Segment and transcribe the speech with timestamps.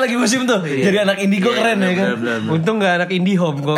[0.00, 0.64] kan lagi musim tuh.
[0.64, 2.16] Jadi anak indigo keren ya kan.
[2.48, 3.76] Untung gak anak indie home kok.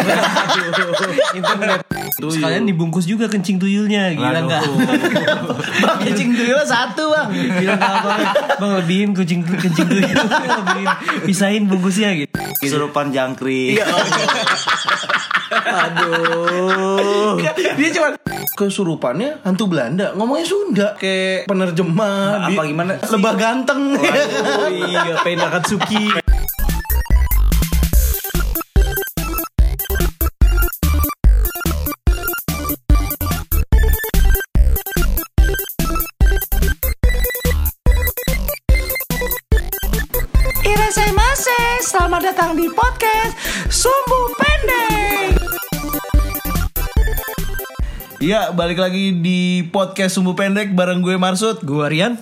[1.38, 1.82] Internet.
[2.22, 4.46] Sekalian dibungkus juga kencing tuyulnya, gila?
[5.82, 7.28] Bang kencing tuyulnya satu bang.
[7.34, 8.10] Gila enggak apa
[8.62, 10.88] Bang lebihin kucing kencing tuyul, lebihin
[11.26, 12.38] pisahin bungkusnya gitu.
[12.62, 13.82] Kesurupan jangkrik.
[15.52, 17.36] Aduh.
[17.76, 18.08] Dia cuma
[18.52, 22.92] kesurupannya hantu Belanda ngomongnya Sunda kayak penerjemah Apa di- gimana?
[23.00, 26.12] lebah ganteng Oh iya, pengen Akatsuki.
[40.62, 43.34] Irasemase, selamat datang di podcast
[43.68, 45.31] Sumbu Pendek.
[48.22, 51.58] Iya, balik lagi di podcast Sumbu Pendek bareng gue Marsud.
[51.66, 52.14] Gua Rian.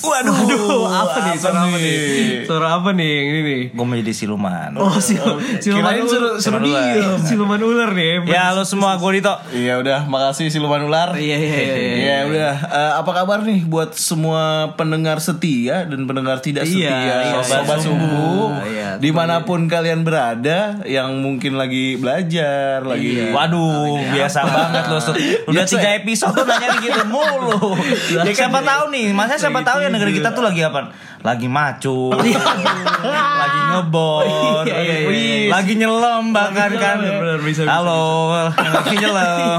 [0.00, 1.34] Waduh, Aduh, apa nih?
[1.36, 1.96] Suara apa nih?
[2.42, 3.62] Suara apa nih yang ini nih?
[3.70, 4.72] Gue menjadi siluman.
[4.74, 6.40] Oh, si siluman Kirain suruh- ular.
[6.40, 7.20] suruh Siluman ular.
[7.20, 8.12] Siluman ular nih.
[8.24, 9.34] Ya halo semua, gue Dito.
[9.50, 11.12] Iya udah, makasih Siluman Ular.
[11.12, 11.94] Iya, iya, iya, iya.
[11.94, 14.40] Iya udah, Eh, apa kabar nih buat semua
[14.74, 17.84] pendengar setia dan pendengar tidak Iya, setia, iya, sobat iya.
[17.84, 24.84] sumbu, Iya, di mana pun kalian berada, yang mungkin lagi belajar, lagi Waduh, biasa banget
[24.86, 25.00] loh.
[25.46, 25.98] Udah tiga ya?
[25.98, 27.76] episode nanya gitu mulu.
[28.10, 30.80] Ya, siapa tahu nih, masa siapa tahu ya negara kita tuh lagi apa?
[31.20, 34.24] Lagi macu, lagi ngebor,
[34.64, 35.48] Iya, iya, iya.
[35.52, 36.96] lagi nyelam bahkan kan.
[36.96, 38.32] Bener, bener, bisa, bisa, Halo,
[38.80, 39.58] lagi nyelam,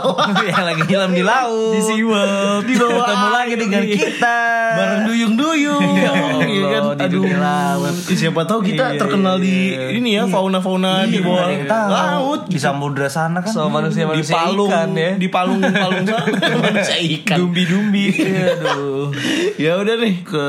[0.48, 4.38] yang lagi nyelam di laut, Di SeaWorld, di bawah ketemu lagi dengan kita.
[4.72, 6.82] bareng duyung-duyung, Ya Iya kan?
[6.82, 7.94] Allah, di Aduh, dunia laut.
[8.02, 9.86] siapa tahu kita Iya, terkenal iya, di iya.
[9.92, 13.52] ini ya fauna-fauna di bawah laut, di samudra sana kan.
[13.52, 15.10] So di manusia-manusia palung, ikan ya.
[15.16, 16.24] di palung palung sana,
[16.58, 17.36] manusia ikan.
[17.36, 18.04] Dumbi-dumbi.
[18.16, 19.12] Aduh.
[19.56, 20.46] Ya udah nih ke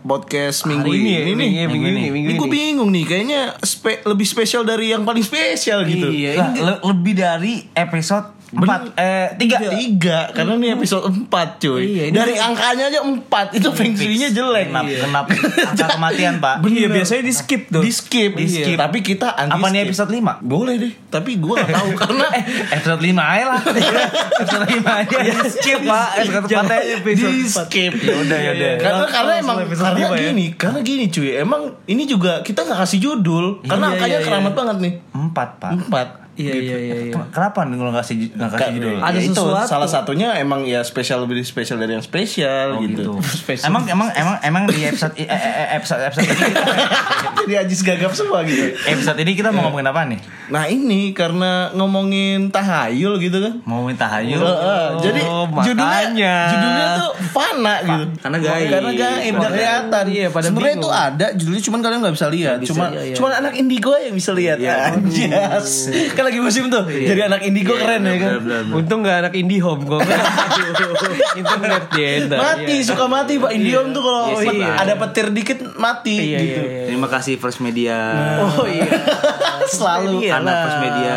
[0.00, 1.34] podcast minggu Hari ini ya, ini, nih.
[1.34, 2.54] minggu ini, minggu ini, minggu Ini gue ini.
[2.54, 6.08] bingung nih, kayaknya spe- lebih spesial dari yang paling spesial gitu.
[6.08, 11.28] Iya, Lah, le- lebih dari episode 4 eh 3 Tiga, karena ini episode 4
[11.58, 11.84] cuy.
[11.84, 13.20] Iya, ini dari angkanya aja 4
[13.52, 14.72] itu feng shui-nya jelek.
[14.72, 15.30] Kenapa, kenapa
[15.68, 16.54] angka kematian pak?
[16.64, 17.84] Iya, biasanya di skip tuh.
[17.84, 18.74] Di skip, Di skip.
[18.74, 20.40] Tapi kita anti Apa nih episode 5?
[20.42, 23.60] Boleh deh, tapi gue gak tahu karena Eh, episode 5 aja lah.
[24.38, 25.16] Episode 5 aja.
[25.18, 26.08] Di skip pak.
[26.18, 27.66] Episode 4 Jangan aja episode di empat.
[27.66, 27.92] skip.
[27.98, 28.70] Ya udah ya udah.
[28.70, 28.80] Iya.
[28.80, 30.20] karena karena emang episode karena lima ya.
[30.24, 31.28] gini karena gini cuy.
[31.36, 34.26] Emang ini juga kita nggak kasih judul karena Iya, angkanya iya, iya.
[34.26, 34.92] keramat banget nih.
[35.12, 35.70] 4 pak.
[35.74, 36.08] Empat
[36.38, 37.14] Iya, iya, iya, iya.
[37.28, 38.94] Kenapa nih kalau ngasih nggak kasih judul?
[38.94, 39.66] Ada Ada itu sesuatu.
[39.66, 43.18] salah satunya emang ya spesial lebih spesial dari yang spesial Oh, gitu.
[43.18, 43.26] gitu.
[43.42, 43.66] Spesial.
[43.66, 46.38] Emang emang emang emang di episode eh, eh, eh, episode episode ini
[47.40, 48.70] Jadi ajis gagap semua gitu.
[48.78, 50.20] episode ini kita mau ngomongin apa nih?
[50.48, 53.54] Nah ini karena ngomongin tahayul gitu kan.
[53.64, 54.38] Mau minta hayul.
[54.38, 55.74] Heeh, jadi Oh, judulnya
[56.06, 56.36] makanya.
[56.48, 58.04] judulnya tuh fana gitu.
[58.20, 58.68] Karena gaib.
[58.70, 60.04] Karena gaib nggak kelihatan.
[60.08, 62.56] Iya, pada Sebenarnya itu ada judulnya cuman kalian nggak bisa lihat.
[62.58, 63.14] bisa, Cuma iya, iya.
[63.14, 64.56] cuman anak indigo yang bisa lihat.
[64.62, 65.90] Anjas.
[66.12, 66.84] Kan lagi musim tuh.
[66.84, 68.30] Jadi anak indigo keren ya kan.
[68.70, 70.04] Untung gak anak indie home kok.
[71.40, 72.10] Internet dia.
[72.24, 72.38] ntar.
[72.38, 74.72] Mati suka mati Pak Indiom tuh kalau Iya, iya.
[74.76, 76.60] ada petir dikit mati Iya, gitu.
[76.60, 76.84] iya, iya.
[76.86, 77.96] Terima kasih First Media.
[78.38, 78.86] Oh iya.
[79.66, 80.22] Selalu.
[80.22, 80.62] Iya Karena lah.
[80.64, 81.14] First Media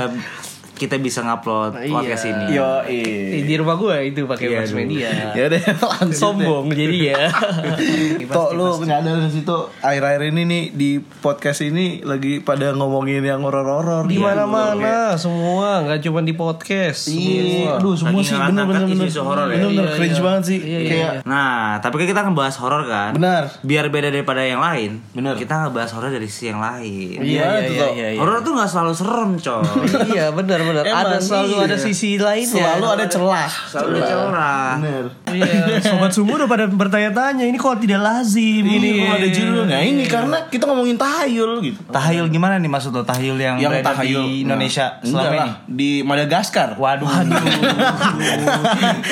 [0.81, 1.93] kita bisa ngupload Iya.
[1.93, 2.45] podcast ini.
[2.51, 4.77] Yo, Eh, Di rumah gue itu pakai Iya, dulu.
[4.79, 5.09] Media.
[5.31, 6.41] Ya deh, langsung.
[6.41, 7.29] Sombong jadi ya.
[8.31, 13.43] Tok lu nyadar di situ akhir-akhir ini nih di podcast ini lagi pada ngomongin yang
[13.43, 14.23] horor-horor Di Iya.
[14.33, 17.05] mana-mana semua, nggak cuma di podcast.
[17.07, 18.33] Iya, aduh semua sih
[18.89, 19.61] isu-isu horor ya.
[19.61, 20.23] Iya, cringe iya.
[20.23, 20.59] banget sih.
[20.59, 23.11] Iya, iya, Kayak Nah, tapi kan kita ngebahas horor kan.
[23.13, 23.43] benar.
[23.61, 25.03] Biar beda daripada yang lain.
[25.11, 25.35] Bener.
[25.35, 27.19] Kita ngebahas horor dari sisi yang lain.
[27.19, 27.91] Iya, itu tuh.
[28.17, 29.63] Horor tuh nggak selalu serem, coy.
[30.11, 30.83] Iya benar benar.
[30.85, 31.63] Emang Ada selalu iya.
[31.63, 32.55] ada sisi lainnya.
[32.57, 33.49] Selalu ada celah.
[33.67, 34.69] Selalu ada celah.
[34.77, 35.05] Bener.
[35.27, 35.51] Iya,
[35.81, 38.89] sobat sumur udah pada bertanya-tanya ini kok tidak lazim Ini ini.
[39.01, 39.77] kok ada judulnya.
[39.79, 41.79] Ini karena kita ngomongin tahayul gitu.
[41.87, 43.01] Tahayul gimana nih maksud lo?
[43.01, 45.39] Tahayul yang, Yang tahayul di Indonesia Nah, selama enggak ini?
[45.39, 46.69] lah, di Madagaskar.
[46.75, 47.09] Waduh.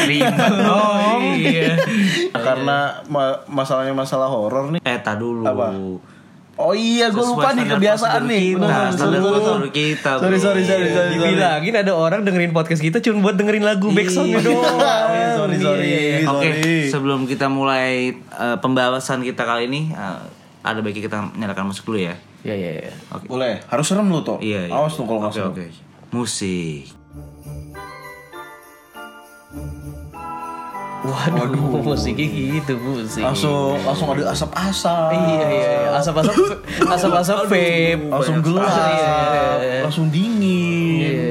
[0.01, 1.21] Ribet dong.
[1.35, 1.75] Iya.
[2.31, 4.81] Karena ma- masalahnya masalah horor nih.
[4.81, 5.43] Eh, tak dulu.
[5.43, 5.71] Apa?
[6.59, 8.59] Oh iya, gue lupa nih kebiasaan nih.
[8.59, 11.15] bener, Standar prosedur kita, Sorry, sorry, sorry, sorry.
[11.15, 11.15] sorry.
[11.15, 14.75] Dibilangin ada orang dengerin podcast kita cuma buat dengerin lagu back songnya doang.
[14.75, 15.87] Iya, sorry, sorry.
[15.87, 16.27] Iya.
[16.27, 16.49] Oke,
[16.91, 20.19] sebelum kita mulai eh, pembahasan kita kali ini, eh,
[20.59, 22.19] ada baiknya kita nyalakan musik dulu ya.
[22.43, 22.93] Iya iya iya.
[23.15, 23.31] Oke.
[23.31, 24.43] Boleh, harus serem lu tuh.
[24.43, 24.75] Iya, iya.
[24.75, 25.55] Awas tuh kalau nggak serem.
[25.55, 25.65] oke.
[26.11, 26.98] Musik.
[30.99, 33.23] Waduh, musiknya gitu musik.
[33.23, 35.11] Langsung langsung ada asap-asap.
[35.15, 35.89] Iya iya iya.
[35.95, 36.35] Asap-asap
[36.95, 38.03] asap-asap vape.
[38.11, 38.67] Langsung gelap.
[38.67, 39.87] Iya.
[39.87, 40.99] Langsung dingin.
[40.99, 41.28] Iya.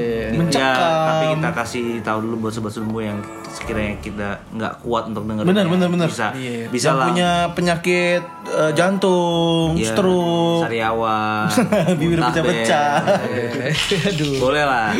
[0.59, 0.71] Ya,
[1.07, 3.17] tapi kita kasih tahu dulu buat sobat sumbu yang
[3.49, 5.47] sekiranya kita nggak kuat untuk dengerin.
[5.47, 6.07] Bener, bener, bener.
[6.07, 6.69] Bisa, Iya.
[6.69, 7.07] bisa Yang lah.
[7.09, 11.49] punya penyakit eh, jantung, Iya, stroke, Sariawan,
[11.99, 12.91] bibir pecah-pecah.
[14.37, 14.93] Boleh lah.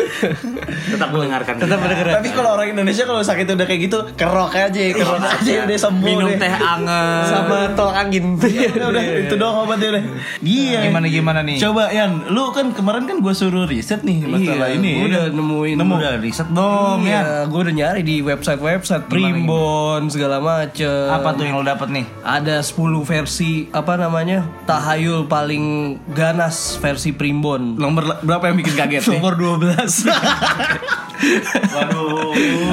[0.90, 1.56] Tetap mendengarkan.
[1.58, 1.80] Tetap
[2.20, 6.08] Tapi kalau orang Indonesia kalau sakit udah kayak gitu, kerok aja, kerok aja udah sembuh
[6.10, 7.26] Minum teh anget.
[7.30, 8.34] Sama tolak angin.
[8.38, 10.04] udah, udah, itu doang obatnya udah.
[10.42, 10.80] Iya.
[10.90, 11.58] Gimana gimana nih?
[11.62, 15.06] Coba Yan, lu kan kemarin kan gue suruh riset nih masalah ini.
[15.06, 15.96] Iya, udah nemuin Nemu.
[15.96, 17.10] Udah riset dong ya.
[17.20, 21.10] Iya, gue udah nyari di website-website Primbon segala macem.
[21.10, 22.06] Apa tuh yang lo dapet nih?
[22.22, 25.66] Ada 10 versi apa namanya tahayul paling
[26.10, 27.74] ganas versi Primbon.
[27.76, 29.18] Nomor berapa yang bikin kaget nih?
[29.18, 30.06] Nomor 12
[31.20, 32.32] Waduh.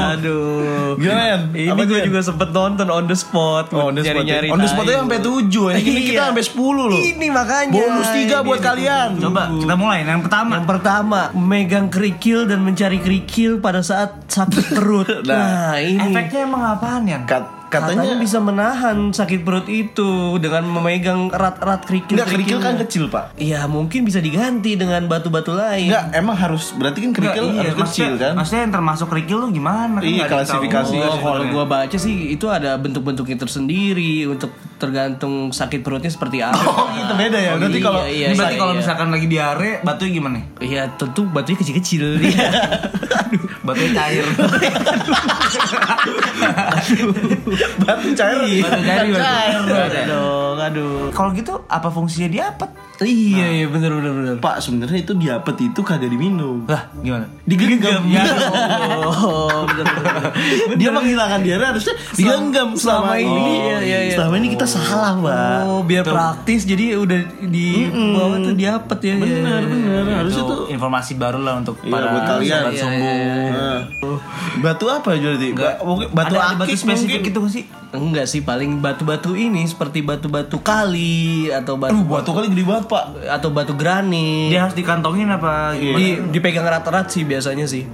[0.08, 0.94] Aduh.
[0.96, 1.50] Gimana?
[1.50, 3.74] Ini Apa gue juga sempet nonton on the spot.
[3.74, 4.14] Oh, on the spot.
[4.14, 4.52] nyari-nyari ya.
[4.54, 5.02] On the spot tahayul.
[5.02, 6.26] sampai 7 Ini kita Iya.
[6.30, 6.54] sampai 10
[6.86, 6.94] loh.
[6.96, 7.72] Ini makanya.
[7.74, 9.08] Bonus 3 buat kalian.
[9.18, 9.98] Coba kita mulai.
[10.06, 10.52] Yang pertama.
[10.54, 15.06] Yang pertama, megang kerikil dan mencari kerikil pada saat sakit perut.
[15.24, 17.22] nah, ini Efeknya emang apaan ya?
[17.24, 22.14] Kat- katanya, katanya bisa menahan sakit perut itu dengan memegang erat-erat kerikil.
[22.16, 23.36] Enggak kerikil kan kecil, Pak.
[23.36, 25.88] Iya, mungkin bisa diganti dengan batu-batu lain.
[25.88, 28.32] Enggak, emang harus berarti kan kerikil Enggak, iya, harus kecil maksudnya- kan?
[28.36, 29.98] Maksudnya yang termasuk kerikil tuh gimana?
[30.00, 30.96] Iya, nggak klasifikasi.
[30.98, 36.60] Oh, kalau gua baca sih itu ada bentuk-bentuknya tersendiri untuk tergantung sakit perutnya seperti apa.
[36.60, 37.52] Oh, gitu beda ya.
[37.56, 38.80] Berarti Iya, kalau iya, berarti iya, kalau iya.
[38.80, 40.38] misalkan lagi diare, batunya gimana?
[40.58, 42.04] Iya, tentu batunya kecil-kecil.
[42.26, 42.48] Iya.
[43.64, 44.22] Batunya cair.
[47.82, 48.38] batu cair.
[48.62, 49.20] Batu cair, batu.
[49.20, 49.60] cair.
[50.06, 50.94] Aduh, aduh.
[51.10, 52.70] Kalau gitu apa fungsinya diapet?
[52.96, 54.34] Iya, iya benar benar benar.
[54.40, 56.64] Pak, sebenarnya itu diapet itu kagak diminum.
[56.64, 57.28] Lah, gimana?
[57.44, 58.08] Digenggam.
[58.08, 58.24] Ya
[58.96, 60.32] Oh, benar benar.
[60.80, 63.36] Dia menghilangkan diare harusnya digenggam selama, selama ini.
[63.36, 64.14] ini, iya, iya, iya.
[64.16, 65.58] Selama ini kita salah, Pak.
[65.68, 69.14] Oh, biar praktis jadi udah di bawah tuh diapet ya.
[69.20, 70.02] Benar, benar.
[70.24, 72.48] Harusnya Itu tuh informasi baru lah untuk Iya, para buat kalian.
[72.56, 73.12] sobat Iya, sumbu.
[73.52, 73.80] Nah.
[74.56, 75.46] Batu apa jadi?
[75.52, 77.32] Batu ada batu akik spesifik mungkin.
[77.46, 77.64] Gak sih?
[77.94, 82.86] Enggak sih, paling batu-batu ini seperti batu-batu kali atau batu Aduh, batu kali gede banget,
[82.90, 83.04] Pak.
[83.30, 84.50] atau batu granit.
[84.50, 85.98] Dia harus dikantongin apa gimana?
[86.02, 87.86] Di, dipegang erat-erat sih biasanya sih.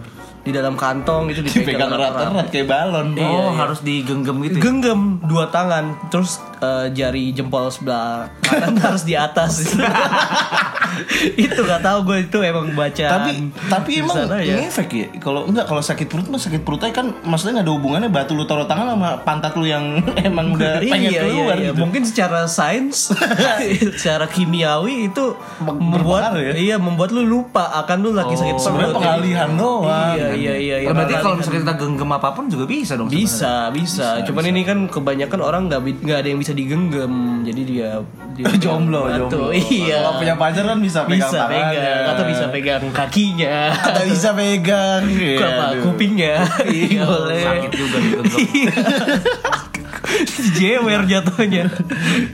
[0.42, 3.14] Di dalam kantong itu dipegang, erat-erat kayak balon.
[3.14, 3.22] Oh,
[3.54, 3.62] iya.
[3.62, 4.58] harus digenggam gitu.
[4.58, 4.62] ya?
[4.62, 9.62] Genggam dua tangan, terus eh, jari jempol sebelah kanan harus di atas.
[11.40, 13.06] itu nggak tahu gue itu emang baca.
[13.08, 14.60] tapi tapi emang sana ya.
[14.60, 18.10] ngefek ya kalau enggak kalau sakit perut mah sakit perutnya kan maksudnya nggak ada hubungannya
[18.12, 21.72] batu lu taruh tangan sama pantat lu yang emang udah pengen iya, keluar iya, iya.
[21.72, 23.08] gitu Mungkin secara sains,
[23.98, 25.32] secara kimiawi itu
[25.64, 26.52] Ber- membuat ya?
[26.56, 28.64] iya membuat lu lupa akan lu lagi sakit perut.
[28.64, 30.76] sebenarnya pengalihan doang Iya iya iya.
[30.78, 30.86] iya.
[30.86, 31.38] Oh, berarti kalau Pengalihan.
[31.38, 33.06] misalnya kita genggam apa pun juga bisa dong.
[33.06, 33.24] sebenarnya.
[33.24, 37.12] bisa, bisa Cuman ini kan kebanyakan orang nggak bi- nggak ada yang bisa digenggam.
[37.42, 37.88] Jadi dia,
[38.32, 39.98] dia jomblo jomblo Iya.
[40.00, 44.28] kalau punya pacar kan bisa pegang bisa tangannya pegang atau bisa pegang kakinya atau bisa
[44.32, 45.82] pegang Iya, apa aduh.
[45.84, 46.34] kupingnya
[46.64, 48.40] Iya, boleh Sakit juga digenggam.
[50.52, 51.64] jewer jatuhnya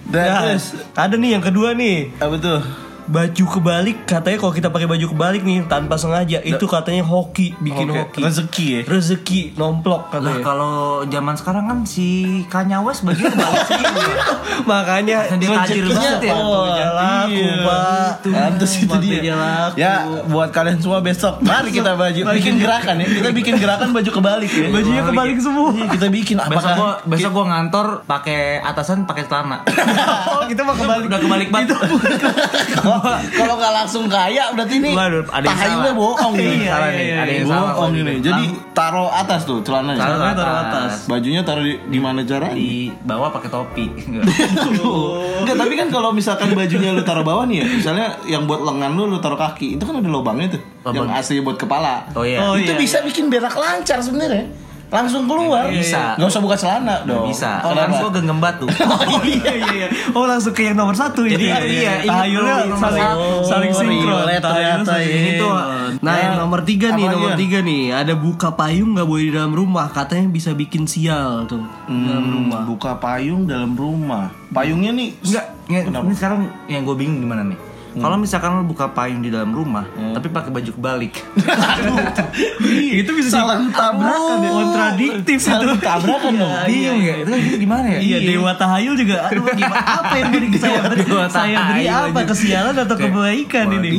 [0.05, 2.61] Dan Nah, terus ada nih yang kedua nih apa tuh
[3.09, 7.89] baju kebalik katanya kalau kita pakai baju kebalik nih tanpa sengaja itu katanya hoki bikin
[7.89, 10.75] Oke, hoki rezeki ya rezeki nomplok Lah katanya kalau
[11.05, 12.07] zaman sekarang kan si
[12.47, 13.81] Kanye West bagian kebalik sih.
[14.71, 16.35] makanya Dia tajir banget ya.
[16.35, 17.55] Batunya laku Iya.
[17.61, 19.35] pak Pantes itu dia.
[19.35, 19.75] laku.
[19.77, 19.95] Ya,
[20.27, 23.07] buat kalian semua besok mari kita baju bikin gerakan ya.
[23.09, 24.69] Kita bikin gerakan baju kebalik ya.
[24.69, 29.25] bajunya kebalik semua Iya, kita bikin Besok apakah gua besok gua ngantor pakai atasan pakai
[29.25, 29.65] celana.
[30.29, 31.73] oh kita mau kebalik Udah kebalik banget.
[33.39, 36.01] kalau nggak langsung kaya berarti ini Waduh, ada yang tahayulnya salah.
[36.01, 36.47] bohong nih.
[36.49, 37.55] Iya, Salah iya, nih, iya, ada yang iya.
[37.55, 37.73] salah.
[37.75, 38.15] Bohong ini.
[38.21, 40.01] Jadi taruh atas tuh celananya.
[40.01, 40.65] Taruh taruh atas.
[40.67, 40.93] atas.
[41.11, 42.49] Bajunya taruh di, di mana cara?
[42.53, 43.87] Di bawah pakai topi.
[45.43, 48.91] Enggak, tapi kan kalau misalkan bajunya lu taruh bawah nih ya, misalnya yang buat lengan
[48.95, 50.63] lu lu taruh kaki, itu kan ada lubangnya tuh.
[50.89, 51.07] Lubang.
[51.07, 52.11] Yang asli buat kepala.
[52.17, 52.39] Oh iya.
[52.43, 54.68] Oh, itu iya, bisa bikin berak lancar sebenarnya.
[54.89, 55.69] Langsung keluar.
[55.69, 56.17] Bisa.
[56.17, 57.29] Nggak usah buka celana dong.
[57.29, 57.61] Bisa.
[57.61, 58.65] Oh, Kan gua genggam batu.
[58.65, 59.89] Oh iya iya iya.
[60.17, 61.53] Oh langsung ke yang nomor satu Jadi, ini.
[61.79, 63.27] iya, ingat tahayulnya saling satu.
[63.45, 64.25] saling sinkron.
[64.25, 65.19] ternyata ini.
[65.37, 65.91] sinkron.
[66.01, 67.93] Nah yang nomor tiga nih, nomor tiga nih.
[67.93, 69.87] Ada buka payung nggak boleh di dalam rumah.
[69.89, 72.61] Katanya bisa bikin sial tuh dalam Hmm, rumah.
[72.65, 74.33] Buka payung dalam rumah.
[74.49, 75.09] Payungnya nih
[75.69, 77.59] Enggak, ini sekarang yang gue bingung gimana nih?
[77.97, 81.15] Kalau misalkan lo buka payung di dalam rumah, tapi pakai baju kebalik.
[83.01, 84.51] itu bisa salah tabrakan ya.
[84.53, 85.69] kontradiktif itu.
[85.81, 86.53] Tabrakan dong.
[86.69, 87.15] bingung ya?
[87.25, 87.99] Itu itu gimana ya?
[88.05, 89.17] Iya, dewa tahayul juga.
[89.31, 89.83] Aduh, gimana?
[90.03, 91.03] Apa yang beri saya beri?
[91.29, 93.91] Saya beri apa kesialan atau kebaikan ini?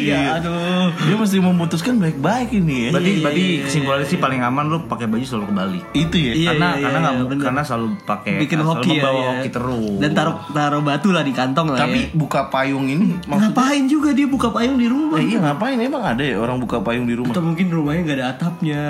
[0.00, 0.92] Iya, aduh.
[0.94, 2.90] Dia mesti memutuskan baik-baik ini ya.
[2.94, 5.82] Berarti berarti kesimpulannya sih paling aman lo pakai baju selalu kebalik.
[5.94, 6.32] itu ya.
[6.32, 9.28] Iya, karena iya, karena nggak iya, karena selalu pakai bikin selalu hoki ya, iya.
[9.34, 9.96] hoki terus.
[9.98, 12.14] dan taruh taruh batu lah di kantong lah Tapi ya.
[12.16, 15.16] buka payung ini ini maksudnya Ngapain juga dia buka payung di rumah?
[15.16, 17.32] Eh, iya ngapain emang ada ya orang buka payung di rumah?
[17.32, 18.80] Atau mungkin rumahnya nggak ada atapnya.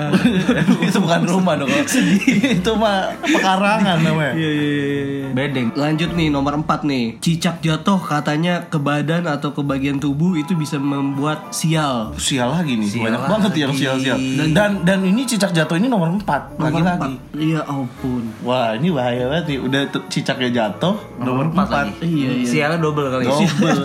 [0.87, 1.71] itu bukan rumah dong.
[2.59, 4.33] itu mah pekarangan namanya.
[4.35, 5.03] Iya iya iya.
[5.07, 5.27] iya.
[5.31, 5.67] Bedeng.
[5.73, 7.05] Lanjut nih nomor 4 nih.
[7.23, 12.11] Cicak jatuh katanya ke badan atau ke bagian tubuh itu bisa membuat sial.
[12.19, 13.81] Sial lagi nih, Sial banyak banget yang lagi.
[13.81, 14.17] sial-sial.
[14.51, 17.13] Dan dan ini cicak jatuh ini nomor 4 Nomor lagi-lagi.
[17.31, 17.39] 4.
[17.39, 18.23] Iya ampun.
[18.43, 19.59] Wah, ini bahaya banget nih.
[19.63, 22.03] Udah cicaknya jatuh nomor 4.
[22.03, 22.47] Iya iya.
[22.47, 23.23] Sialnya double kali.
[23.25, 23.79] Double.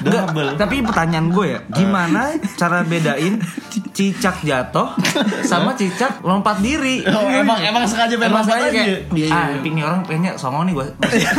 [0.00, 0.48] Double.
[0.54, 2.20] Tapi pertanyaan gue ya, gimana
[2.54, 3.40] cara bedain
[3.90, 4.90] cicak jatuh
[5.42, 7.02] sama cicak lompat diri?
[7.04, 8.70] Oh, emang emang sengaja pengen lompat aja.
[8.70, 9.58] kayak, Iya, ah, iya.
[9.60, 10.86] ping nih orang pengennya songong nih gue,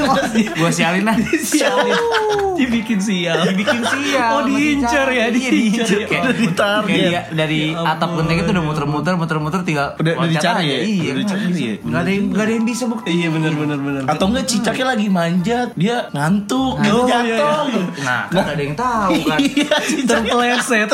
[0.60, 1.16] gue sialin lah.
[1.36, 1.96] Sialin.
[2.56, 3.44] Dibikin sial.
[3.46, 4.32] Dibikin sial.
[4.32, 5.88] Oh, diincar ya, Iya, diincar.
[6.08, 10.78] Kayak, dia dari atap genteng itu udah muter-muter, muter-muter tinggal Udah- udah loncat dicari ya?
[10.80, 11.74] Iya, Udah dicari ya?
[11.86, 13.10] Gak ada yang, gak ada yang bisa bukti.
[13.12, 14.02] Iya benar benar benar.
[14.08, 17.64] Atau enggak cicaknya lagi manjat, dia ngantuk, gitu Oh, iya, jatuh.
[18.06, 18.08] Iya.
[18.08, 19.40] Nah, kan gak ada yang tahu kan.
[19.56, 20.90] Iya, terpleset.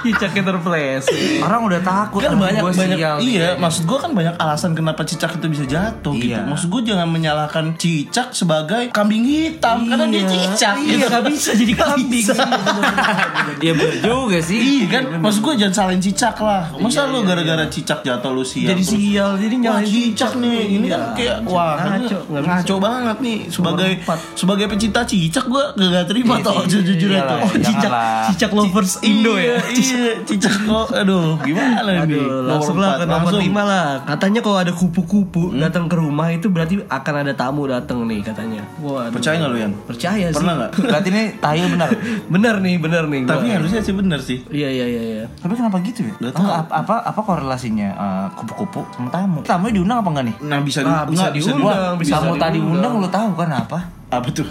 [0.00, 1.40] Cicaknya terpleset.
[1.40, 3.60] Orang udah takut kan banyak gua banyak sial iya kayaknya.
[3.60, 6.42] maksud gue kan banyak alasan kenapa cicak itu bisa jatuh gitu Iya.
[6.42, 11.06] maksud gue jangan menyalahkan cicak sebagai kambing hitam karena dia cicak Iya gitu.
[11.06, 12.26] nggak bisa jadi kambing.
[13.60, 14.58] Iya bener juga sih.
[14.58, 16.72] Iya kan, maksud gue jangan salahin cicak lah.
[16.74, 18.72] Masa lu gara-gara cicak jatuh lu sial?
[18.72, 20.96] Jadi sial, jadi Wah nyalain cicak nih, ini Iya.
[20.96, 23.90] kan kayak wah Ngaco, ngaco banget nih sebagai
[24.32, 27.28] sebagai pecinta cicak gue gak terima Iya sih, jujur iya itu.
[27.28, 27.38] lah.
[27.40, 27.92] Oh cicak
[28.26, 29.56] cicak lovers Indo ya.
[29.62, 32.24] Iya, cicak kok, aduh gimana nih?
[32.46, 33.40] Langsung lah ke nomor Langsung.
[33.40, 33.86] lima lah.
[34.04, 38.62] Katanya kalau ada kupu-kupu datang ke rumah itu berarti akan ada tamu datang nih katanya.
[38.78, 39.72] Wah, Percaya nggak lu yang?
[39.84, 40.36] Percaya sih.
[40.36, 40.70] Pernah nggak?
[40.80, 41.90] Berarti ini tahu benar.
[42.32, 43.20] Bener nih, bener nih.
[43.24, 43.54] Tapi gua.
[43.56, 44.38] harusnya sih bener sih.
[44.48, 45.24] Iya iya iya iya.
[45.36, 46.14] Tapi kenapa gitu ya?
[46.30, 49.38] Apa, apa apa korelasinya eh, kupu-kupu sama tamu?
[49.42, 50.36] Tamunya diundang apa enggak nih?
[50.42, 51.94] Nah bisa di, Ah, bisa diundang.
[51.96, 52.94] Bisa Tamu tadi diundang.
[52.96, 53.78] undang lu tahu kan apa?
[54.08, 54.46] apa tuh?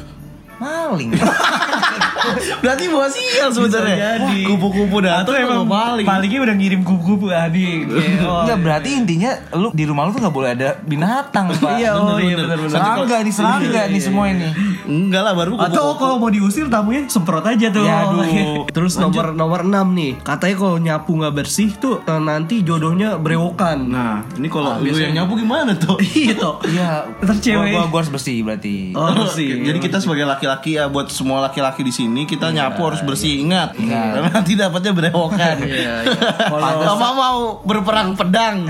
[0.60, 1.12] Maling.
[2.62, 4.20] Berarti bawa sial sebenarnya.
[4.20, 6.06] Wah, Kupu-kupu Atau datang emang bawa paling.
[6.06, 7.68] palingnya udah ngirim kupu-kupu adi.
[8.20, 11.80] Oh, Enggak berarti intinya lu di rumah lu tuh nggak boleh ada binatang, Pak.
[11.80, 12.70] Iya, oh iya benar benar.
[12.70, 14.48] Serangga nih, serangga nih semua ini.
[14.86, 15.98] Enggak lah baru Atau kupu-kupu.
[15.98, 17.82] kalau mau diusir tamunya semprot aja tuh.
[17.82, 18.68] Ya, aduh.
[18.68, 20.12] Terus nomor nomor 6 nih.
[20.20, 23.88] Katanya kalau nyapu nggak bersih tuh eh, nanti jodohnya brewokan.
[23.88, 25.96] Nah, ini kalau lu biasanya- yang nyapu gimana tuh?
[25.98, 26.56] Iya toh.
[26.62, 26.90] Iya,
[27.20, 27.72] Ntar cewek.
[27.72, 28.76] Gua, gua, harus bersih berarti.
[28.92, 29.64] Oh, bersih.
[29.64, 33.78] Jadi kita sebagai laki-laki ya buat semua laki-laki di sini kita nyapu harus bersih ingat.
[33.78, 34.10] Ingat.
[34.18, 35.56] Karena nanti dapatnya berewokan.
[35.62, 35.96] Iya, iya.
[36.52, 38.66] Kalau Sama mau berperang pedang.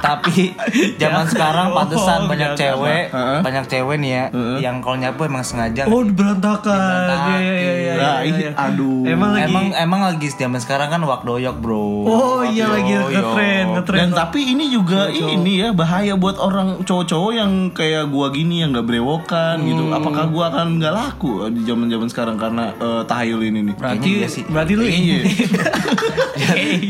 [0.00, 0.56] Tapi
[0.96, 3.38] zaman sekarang pantesan Oh, banyak enggak, cewek, Heeh.
[3.40, 4.56] banyak cewek nih ya Heeh.
[4.60, 5.86] yang kalau nyapu emang sengaja.
[5.86, 6.74] Oh berantakan.
[6.74, 7.30] Berantakan.
[7.30, 7.72] Iya iya iya.
[7.72, 8.52] iya, Nah, iya, ini iya.
[8.56, 9.00] aduh.
[9.06, 9.44] Emang lagi.
[9.48, 11.86] Emang emang lagi zaman sekarang kan wak doyok, Bro.
[12.08, 13.98] Oh iya lagi ngetren ngetren.
[14.00, 18.74] Dan tapi ini juga ini ya bahaya buat orang cowok-cowok yang kayak gua gini yang
[18.74, 19.82] nggak berewokan gitu.
[19.88, 23.74] Apakah gua akan nggak laku di zaman-zaman sekarang karena eh, tahayul ini nih?
[23.74, 24.42] berarti Kayaknya iya sih.
[24.44, 25.18] berarti lu Iya.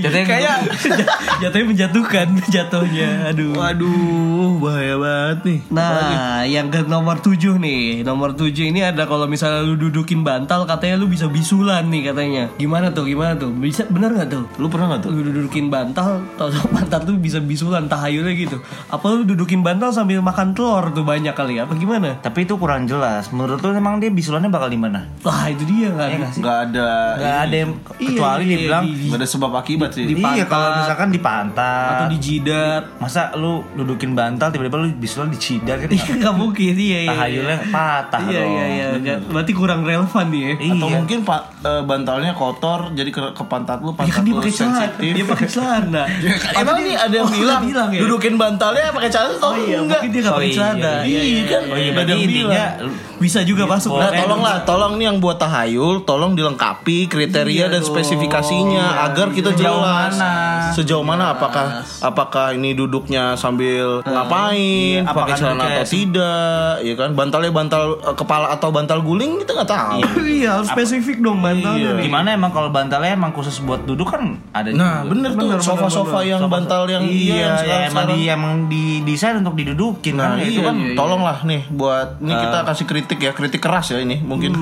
[0.01, 0.59] Jatuhnya Kayak
[1.43, 3.09] jatuhnya menjatuhkan jatuhnya.
[3.29, 3.53] Aduh.
[3.53, 5.59] waduh bahaya banget nih.
[5.73, 8.07] Nah, yang ke nomor 7 nih.
[8.07, 12.45] Nomor 7 ini ada kalau misalnya lu dudukin bantal katanya lu bisa bisulan nih katanya.
[12.57, 13.05] Gimana tuh?
[13.05, 13.51] Gimana tuh?
[13.53, 14.45] Bisa bener nggak tuh?
[14.57, 15.11] Lu pernah nggak tuh?
[15.11, 18.57] Lu dudukin bantal, tau bantal tuh bisa bisulan tahayulnya gitu.
[18.87, 22.17] Apa lu dudukin bantal sambil makan telur tuh banyak kali apa gimana?
[22.23, 23.25] Tapi itu kurang jelas.
[23.29, 25.03] Menurut lu emang dia bisulannya bakal di mana?
[25.21, 26.07] Wah, itu dia kan.
[26.07, 26.41] Iya nggak sih?
[26.41, 26.91] Nggak ada.
[27.17, 30.05] Gak ada yang kecuali iya, dia bilang di- Nggak ada sebab akibat sih.
[30.05, 30.47] di Iya pantat.
[30.47, 32.83] kalau misalkan di pantat atau di jidat.
[32.97, 37.11] Masa lu dudukin bantal tiba-tiba lu bisulan di cidat kan Iya nggak mungkin iya iya.
[37.11, 38.51] Tahayulnya patah Iya dong.
[38.53, 38.87] iya iya.
[38.95, 40.53] Nggak- Berarti kurang relevan nih ya.
[40.61, 40.73] Iya.
[40.77, 44.31] Atau mungkin pak eh, bantalnya kotor jadi ke, ke pantat lu Ya pantat kan dia
[44.31, 45.11] lu pakai sensitif.
[45.11, 46.03] Dia pakai celana.
[46.61, 48.01] Emang nih ada yang bilang, bilang ya?
[48.01, 50.01] dudukin bantalnya pakai celana atau Oh iya, enggak?
[50.01, 50.93] mungkin dia nggak Oh pakai iya, celana.
[51.01, 51.63] Iya, Iya kan?
[51.63, 53.19] Oh iya Ada berarti intinya bilang.
[53.19, 53.93] Bisa juga masuk.
[53.95, 54.25] Nah, Eh,
[54.63, 57.91] tolong nih yang buat tahayul, tolong dilengkapi kriteria Iya dan dong.
[57.91, 60.33] spesifikasinya Iya, agar kita Sejauh jelas mana?
[60.71, 61.67] sejauh mana apakah
[62.01, 67.11] apakah ini duduknya sambil ngapain, Iya, pakai apakah celana atau se- tidak, ya kan?
[67.13, 70.01] Bantalnya bantal eh, kepala atau bantal guling kita nggak tahu.
[70.21, 71.91] Iya, harus spesifik dong bantalnya.
[71.93, 72.03] nih.
[72.03, 75.11] Gimana emang kalau bantalnya emang khusus buat duduk kan ada Nah, juga.
[75.11, 79.55] bener tuh sofa-sofa yang Sofa- bantal yang iya, yang ya, emang di emang didesain untuk
[79.55, 83.33] didudukin Nah, kan itu itu kan kan tolonglah nih buat nih kita kasih kritik ya,
[83.33, 84.57] kritik keras ya ini mungkin.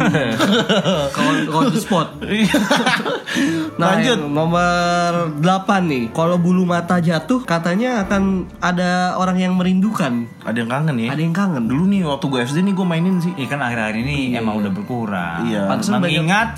[1.17, 2.09] Kalau kalau the spot.
[3.79, 4.19] Nah, Lanjut.
[4.25, 5.45] nomor 8
[5.85, 6.05] nih.
[6.11, 10.27] Kalau bulu mata jatuh katanya akan ada orang yang merindukan.
[10.43, 11.09] Ada yang kangen ya.
[11.13, 11.63] Ada yang kangen.
[11.65, 13.31] Dulu nih waktu gue SD nih gue mainin sih.
[13.37, 15.47] Iya kan akhir-akhir ini emang udah berkurang.
[15.47, 15.69] Iya.
[15.69, 16.51] Pantesan banyak- Mengingat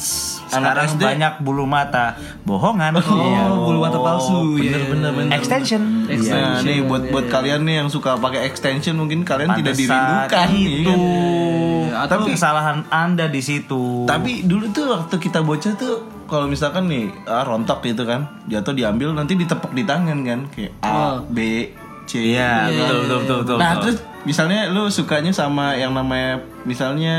[0.49, 1.03] sekarang SD.
[1.03, 2.97] banyak bulu mata bohongan.
[2.97, 3.43] Iya.
[3.45, 4.57] Oh, bulu mata palsu.
[4.57, 4.89] bener, Iya.
[4.89, 5.31] bener, bener.
[6.11, 6.62] Extension.
[6.62, 10.49] Iya, nih buat buat kalian nih yang suka pakai extension mungkin kalian tidak Pantesan dirindukan
[10.50, 10.67] itu.
[10.67, 10.99] iya kan?
[12.07, 14.07] Atau kesalahan Anda di situ.
[14.07, 15.95] Tapi dulu tuh waktu kita bocah tuh
[16.31, 20.73] kalau misalkan nih ah, rontok gitu kan, jatuh diambil nanti ditepuk di tangan kan kayak
[20.87, 21.38] A, B,
[22.11, 22.35] C.
[22.35, 22.83] Iya, gitu.
[22.83, 23.83] betul, betul, betul, betul, Nah, betul.
[23.87, 27.17] terus misalnya lu sukanya sama yang namanya misalnya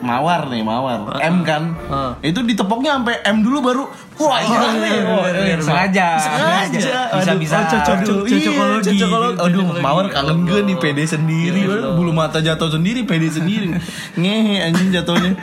[0.00, 1.20] mawar nih, mawar.
[1.20, 1.76] M kan.
[1.92, 2.16] Ah.
[2.24, 3.84] Itu ditepoknya sampai M dulu baru
[4.16, 4.58] wah iya.
[5.04, 5.56] Wah, iya.
[5.60, 6.08] sengaja.
[6.16, 6.88] Sengaja.
[7.12, 7.56] Bisa-bisa.
[7.60, 8.88] Aduh, oh, cocok, iya, cocokologi.
[8.96, 9.38] cocokologi.
[9.44, 11.60] Aduh, mawar kangen gue nih pede sendiri.
[11.68, 13.76] Bulu mata jatuh sendiri, pede sendiri.
[14.20, 15.36] Ngehe anjing jatuhnya.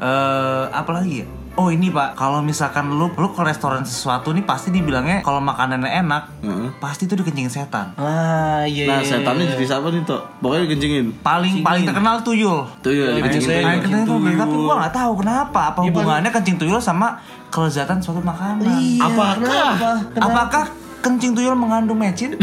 [0.00, 1.39] Eh, apa lagi ya?
[1.58, 5.90] Oh ini pak, kalau misalkan lu lu ke restoran sesuatu nih pasti dibilangnya kalau makanannya
[6.06, 6.70] enak, Heeh.
[6.78, 7.90] pasti itu dikencingin setan.
[7.98, 8.86] Ah, iya.
[8.86, 9.52] Nah, iya, setannya iya.
[9.58, 10.22] jadi siapa nih, Tok?
[10.38, 11.06] Pokoknya kencingin.
[11.20, 12.64] Paling paling terkenal tuyul.
[12.80, 14.38] Tuyul, Paling dikencingin terkenal Kencing tuyul.
[14.38, 15.60] Tapi gua nggak tahu kenapa.
[15.74, 17.18] Apa hubungannya kencing tuyul sama
[17.50, 18.80] kelezatan suatu makanan?
[19.02, 19.74] Apakah?
[20.16, 20.64] Apakah
[21.00, 22.36] kencing tuyul mengandung mecin?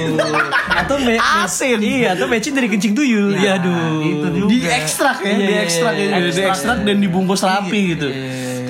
[0.80, 1.78] atau me Asin.
[1.78, 3.34] Iya, atau mecin dari kencing tuyul.
[3.34, 4.00] Ya, Ya, aduh.
[4.00, 4.48] itu juga.
[4.48, 6.30] Di ekstrak ya, Iya, di iya, ekstrak iya, ya, iya.
[6.30, 8.08] di ekstrak dan dibungkus rapi gitu.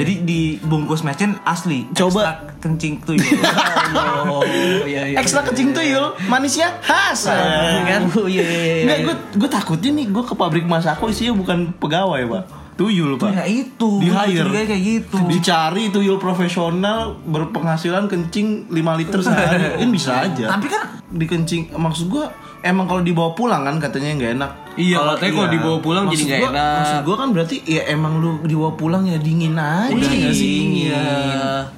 [0.01, 1.85] Jadi dibungkus mecin asli.
[1.93, 2.21] Coba.
[2.21, 3.25] Ekstrak kencing tuyul.
[3.91, 4.47] Oh,
[4.87, 5.17] iya, iya.
[5.19, 7.27] Ekstrak kencing tuyul, manisnya khas.
[7.27, 8.07] kan?
[8.15, 8.83] Oh, iya, iya, iya.
[8.87, 12.45] Enggak, gue gue takutnya nih gue ke pabrik masako isinya bukan pegawai, Pak.
[12.81, 13.37] Tuyul, Pak.
[13.37, 14.01] Ya itu.
[14.01, 14.49] Di hire.
[14.65, 15.21] Kayak gitu.
[15.29, 19.85] Dicari tuyul profesional berpenghasilan kencing 5 liter sehari.
[19.85, 20.57] Ini bisa aja.
[20.57, 22.33] Tapi kan dikencing maksud gua
[22.65, 26.27] emang kalau dibawa pulang kan katanya nggak enak Iya, katanya kalau dibawa pulang jadi Maksud
[26.27, 26.77] nggak gua- enak.
[26.77, 30.47] maksud gua kan berarti ya emang lu dibawa pulang ya dingin aja Udah nggak sih
[30.47, 30.91] dingin.
[30.91, 31.07] Iya.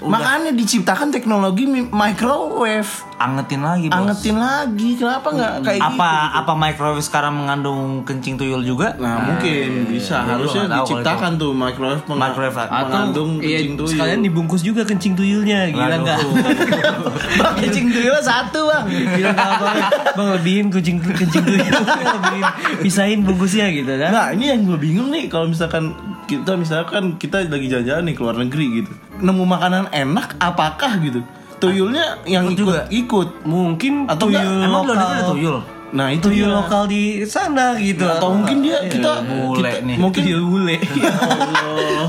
[0.03, 3.97] makanya diciptakan teknologi mi- microwave angetin lagi, Bos.
[3.97, 8.95] angetin lagi kenapa nggak kayak apa gitu apa microwave sekarang mengandung kencing tuyul juga?
[8.97, 12.57] nah, mungkin bisa Gua harusnya kalau diciptakan tuh microwave peng- Microwave.
[12.69, 16.19] mengandung iya, kencing tuyul sekalian dibungkus juga kencing tuyulnya, gila enggak?
[17.39, 19.71] bang kencing tuyul satu bang Gila enggak apa?
[20.13, 21.63] Bang lebihin kencing kencing tuyul,
[22.19, 22.45] lebihin
[22.83, 24.11] pisahin bungkusnya gitu kan.
[24.11, 25.95] Nah ini yang gue bingung nih kalau misalkan
[26.27, 31.21] kita misalkan kita lagi jalan-jalan nih ke luar negeri gitu nemu makanan enak apakah gitu
[31.63, 32.81] tuyulnya yang ikut juga.
[32.91, 34.99] ikut Mungkin Atau tuyul enggak, Emang lokal.
[34.99, 35.57] ada tuyul?
[35.93, 36.57] Nah itu tuyul dia.
[36.57, 38.03] lokal di sana gitu.
[38.03, 39.97] atau mungkin dia kita bule kita- nih.
[39.97, 40.77] mungkin tuyul bule.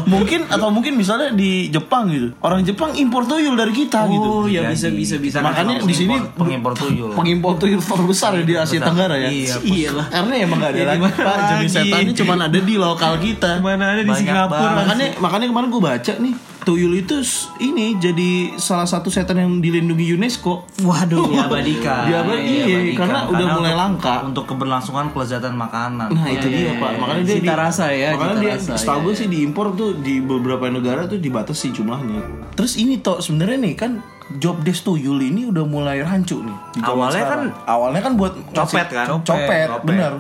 [0.06, 4.46] mungkin atau mungkin misalnya di Jepang gitu orang Jepang impor tuyul dari kita gitu Oh,
[4.46, 5.38] ya Jadi, bisa bisa bisa.
[5.40, 7.12] Makanya di sini pengimpor tuyul.
[7.12, 10.06] pengimpor tuyul terbesar ya di Asia Tenggara ya Iya, Iyalah.
[10.10, 13.86] karena emang gak ada Ya, lagi pak jenis setannya cuma ada di lokal kita Mana
[13.90, 14.48] ada di Banyak Singapura.
[14.50, 14.78] banget.
[14.80, 17.20] makanya makanya kemarin gue baca nih tuyul itu
[17.60, 22.08] ini jadi salah satu setan yang dilindungi UNESCO Waduh, diabadikan.
[22.08, 22.98] Diabadi- iya, Diabadikan.
[22.98, 24.16] karena udah mulai untuk- langka.
[24.24, 26.08] untuk keberlangsungan kelezatan makanan.
[26.10, 26.98] nah itu iya, dia iya, pak iya.
[26.98, 29.66] makanya dia Cita di- rasa ya, makanya cita dia rasa, setahu iya, gue sih diimpor
[29.74, 32.22] tuh di beberapa negara tuh dibatasi jumlahnya
[32.54, 33.92] terus ini toh sebenarnya nih kan
[34.34, 37.52] job desk tuyul ini udah mulai rancu nih Awalnya sekarang.
[37.66, 39.06] awalnya kan buat Copet ngasih- kan?
[39.20, 39.84] copet, Copet.
[39.84, 40.14] bener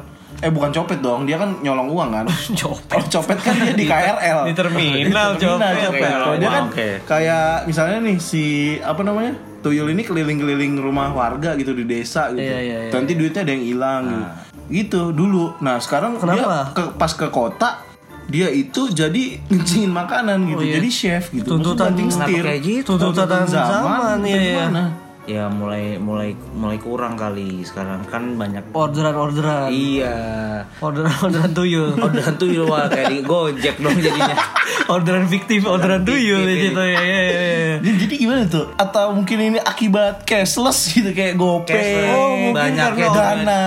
[0.44, 2.26] eh bukan copet dong dia kan nyolong uang kan
[2.62, 2.84] Copet.
[2.86, 5.82] kalau copet kan dia di KRL Di terminal, Di terminal, copet.
[5.82, 6.10] copet.
[6.14, 6.88] Kalau dia kan Oke.
[7.04, 8.44] kayak misalnya nih si
[8.78, 12.44] apa namanya tuyul ini keliling-keliling rumah warga gitu di desa gitu.
[12.44, 12.92] Iya, iya, iya.
[12.92, 14.26] Nanti duitnya ada yang hilang gitu.
[14.66, 15.56] Gitu dulu.
[15.58, 16.60] Nah, sekarang dia Kenapa?
[16.72, 17.80] ke, pas ke kota
[18.24, 20.60] dia itu jadi ngencingin makanan gitu.
[20.60, 20.76] Oh, iya.
[20.80, 21.48] Jadi chef gitu.
[21.50, 22.44] Tuntutan- setir.
[22.44, 22.92] kayak gitu?
[22.96, 24.52] Tuntutan zaman, iya, iya.
[24.68, 24.84] gimana?
[25.24, 29.72] Ya mulai mulai mulai kurang kali sekarang kan banyak Orderan-orderan.
[29.72, 30.16] Iya.
[30.84, 31.96] Orderan-orderan tuyul.
[31.96, 34.36] Orderan tuyul wah kayak di Gojek dong jadinya.
[34.94, 37.00] orderan fiktif, orderan tuyul ya gitu ya.
[37.00, 37.76] ya, ya, ya.
[37.80, 38.66] Jadi, jadi gimana tuh?
[38.76, 41.72] Atau mungkin ini akibat cashless gitu kayak GoPay.
[41.72, 42.16] Cashless.
[42.16, 43.16] Oh, mungkin Banyak karena ya.
[43.16, 43.64] dana.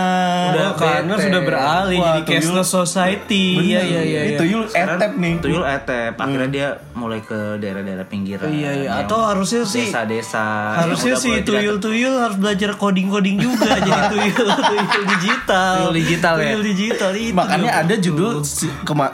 [0.53, 2.37] Udah karena sudah beralih Wah, jadi tuyul.
[2.37, 3.47] cashless society.
[3.73, 4.21] Iya iya iya.
[4.37, 4.53] Itu iya.
[4.53, 5.35] yul etep nih.
[5.41, 6.13] Tuyul etep.
[6.21, 8.49] Akhirnya dia mulai ke daerah-daerah pinggiran.
[8.53, 8.91] Iya iya.
[9.05, 10.47] Atau harusnya sih desa-desa.
[10.85, 15.73] harusnya yang tidak- tuyul-tuyul harus belajar coding-coding juga jadi tuyul tuyul digital.
[15.79, 16.45] Tuyul digital ya?
[16.51, 17.33] Tuyul digital itu.
[17.33, 18.43] Makanya ada judul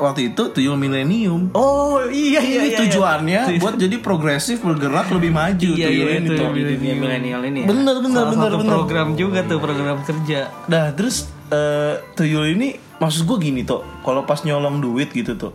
[0.01, 1.53] waktu itu tuyul milenium.
[1.53, 2.79] Oh iya iya ini iya.
[2.81, 6.53] tujuannya buat jadi progresif bergerak lebih maju Iya, tuyul iya, ini tuyul
[6.97, 7.67] milenial ini ya.
[7.69, 8.73] Bener bener Salah bener satu bener.
[8.73, 10.41] program juga tuh program kerja.
[10.67, 15.53] Nah terus eh, tuyul ini maksud gue gini tuh, kalau pas nyolong duit gitu tuh.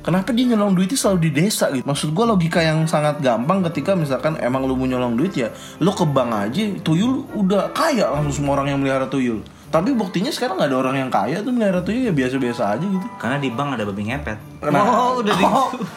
[0.00, 1.84] Kenapa dia nyolong duitnya selalu di desa gitu?
[1.84, 5.90] Maksud gue logika yang sangat gampang ketika misalkan emang lu mau nyolong duit ya, lu
[5.90, 9.40] ke bank aja, tuyul udah kaya langsung semua orang yang melihara tuyul.
[9.68, 13.06] Tapi buktinya sekarang nggak ada orang yang kaya tuh melihara tuyul ya biasa-biasa aja gitu.
[13.16, 14.38] Karena di bank ada babi ngepet.
[14.64, 15.46] Nah, Oh, udah di-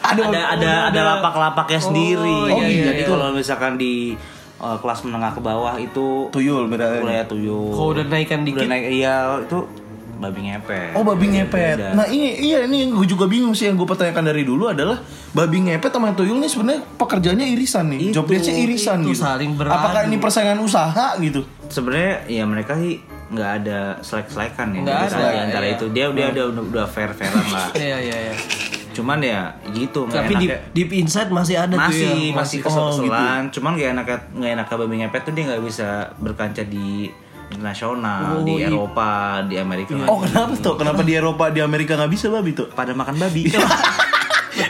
[0.04, 2.38] ada ada ada lapak-lapaknya sendiri.
[2.46, 3.08] iya, iya, Jadi iya.
[3.08, 4.14] kalau misalkan di
[4.56, 7.02] uh, kelas menengah ke bawah itu tuyul beda.
[7.02, 7.72] kuliah tuyul.
[7.72, 9.58] Kalau udah naikkan dikit Udah naik iya itu
[10.16, 10.92] babi ngepet.
[10.92, 11.76] Oh babi ngepet.
[11.76, 11.88] Beda.
[11.92, 15.02] Nah ini iya ini yang gue juga bingung sih yang gue pertanyakan dari dulu adalah
[15.30, 18.00] babi ngepet sama tuyul nih sebenarnya pekerjaannya irisan nih.
[18.08, 19.22] Itu, Job desk-nya irisan itu, gitu.
[19.22, 19.74] saling beradu.
[19.74, 21.42] Apakah ini persaingan usaha gitu?
[21.64, 23.00] sebenarnya ya mereka sih
[23.32, 25.74] nggak ada selek-selekan ya Nggak di ada, di antara iya.
[25.74, 28.34] itu dia dia udah udah, udah fair fairan lah Iya iya iya.
[28.92, 29.40] cuman ya
[29.72, 32.36] gitu Tapi deep, enaknya- deep inside masih ada tuh masih ya.
[32.36, 36.62] masih Oh, kesel-keselan cuman gak enak nggak enak babi ngepet tuh dia nggak bisa berkancah
[36.62, 37.10] di
[37.48, 38.68] internasional Oh, di iya.
[38.68, 39.08] Eropa
[39.42, 40.74] di Amerika Oh kenapa tuh?
[40.74, 42.68] Kenapa di Eropa di Amerika nggak bisa babi tuh?
[42.68, 43.48] pada makan babi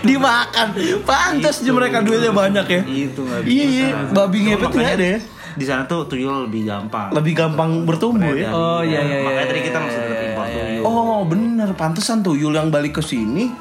[0.01, 0.73] Dimakan.
[1.03, 2.81] Pantas aja mereka duitnya banyak ya.
[2.85, 3.87] itu nggak bisa Iya iya.
[4.11, 5.21] Babi ngepet nggak ada ya.
[5.55, 8.51] di sana tuh tuyul lebih gampang Lebih gampang bertumbuh ya.
[8.51, 11.21] Oh, iya, iya, makanya iya, tadi kita iya, langsung iya, dapet impor iya, tuyul Oh
[11.23, 11.69] bener.
[11.75, 13.53] Pantesan tuyul yang balik ke sini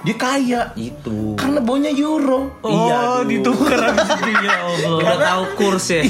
[0.00, 0.72] dia kaya.
[0.74, 2.56] itu Karena baunya euro.
[2.60, 4.96] Oh, ditukar habis itu ya Allah.
[4.96, 6.02] udah tahu kurs ya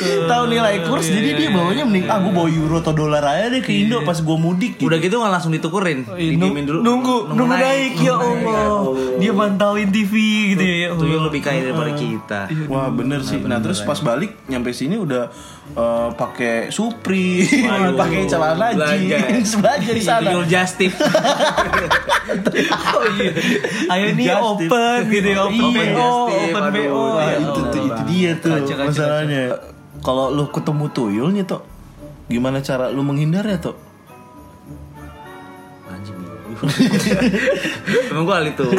[0.00, 3.60] Tahu nilai kurs jadi dia bawanya mending ah gue bawa euro atau dolar aja deh
[3.60, 4.86] ke Indo pas gue mudik gitu.
[4.86, 8.94] udah gitu nggak langsung ditukerin didiemin dulu Nunggu, nunggu naik, ya Allah.
[9.16, 10.12] Dia mantauin TV
[10.50, 10.74] gitu ya.
[10.76, 11.00] ya Allah.
[11.00, 13.38] tuyul lebih kaya daripada kita Wah bener sih.
[13.40, 15.28] Nah terus pas balik nyampe sini udah
[15.72, 17.46] eh, pakai supri,
[17.92, 20.26] pakai celana jeans, belanja di sana.
[20.26, 20.92] tuyul justif
[22.90, 23.30] Oh iya.
[23.88, 25.82] Ayo nih open gitu ya, open Iya.
[25.92, 27.02] BO, Just open BO.
[27.18, 29.42] itu tuh itu dia tuh masalahnya.
[29.98, 31.60] Kalau lu ketemu tuyul nih toh,
[32.26, 33.76] gimana cara lu menghindarnya toh?
[35.86, 36.16] anjing
[38.10, 38.70] emang gue ahli tuh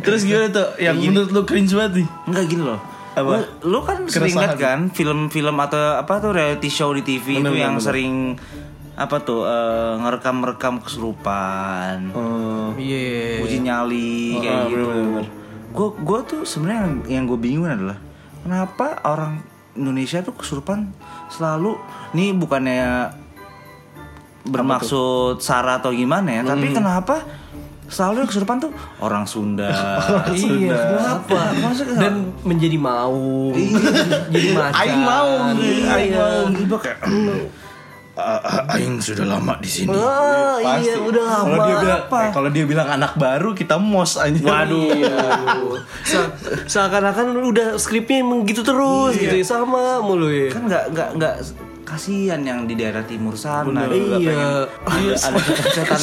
[0.00, 0.66] Terus gimana tuh?
[0.76, 2.08] Yang menurut lu cringe banget nih?
[2.24, 2.80] Enggak gini loh
[3.12, 3.28] Apa?
[3.30, 4.48] Lu, lu kan sering Keresahan.
[4.48, 7.84] liat kan film-film atau apa tuh reality show di TV Bener, itu bener, yang bener.
[7.84, 8.12] sering
[8.92, 13.40] apa tuh eh, ngerekam-rekam kesurupan, Oh, Iya.
[13.40, 15.20] uji nyali kayak ah, gitu.
[15.70, 17.96] Gue gue tuh sebenarnya yang, yang gue bingung adalah
[18.38, 19.40] kenapa orang
[19.72, 20.92] Indonesia tuh kesurupan
[21.28, 21.80] selalu
[22.12, 23.16] nih bukannya
[24.44, 26.76] bermaksud sara atau gimana ya, tapi Hmm.
[26.76, 27.16] kenapa
[27.92, 29.68] selalu yang kesurupan tuh orang Sunda.
[30.32, 31.52] Iya, kenapa?
[31.54, 33.52] Maksudnya Dan menjadi mau.
[33.52, 34.72] Jadi macan.
[34.74, 36.36] Aing mau, Iya, Aing mau.
[36.50, 36.98] tiba kayak
[38.68, 39.88] Aing sudah lama di sini.
[39.88, 41.64] Oh iya, udah Kalau lama.
[41.64, 44.36] dia bilang, eh, kalau dia bilang anak baru kita mos aja.
[44.36, 44.92] Waduh.
[44.92, 45.16] Iya.
[46.02, 46.32] Se-
[46.66, 50.48] seakan-akan udah skripnya emang gitu terus gitu ya, sama mulu ya.
[50.48, 51.34] Kan nggak nggak nggak
[51.92, 53.68] kasihan yang di daerah timur sana.
[53.68, 53.88] Bener.
[53.88, 54.64] juga Iya.
[54.80, 56.00] pengen- ada setan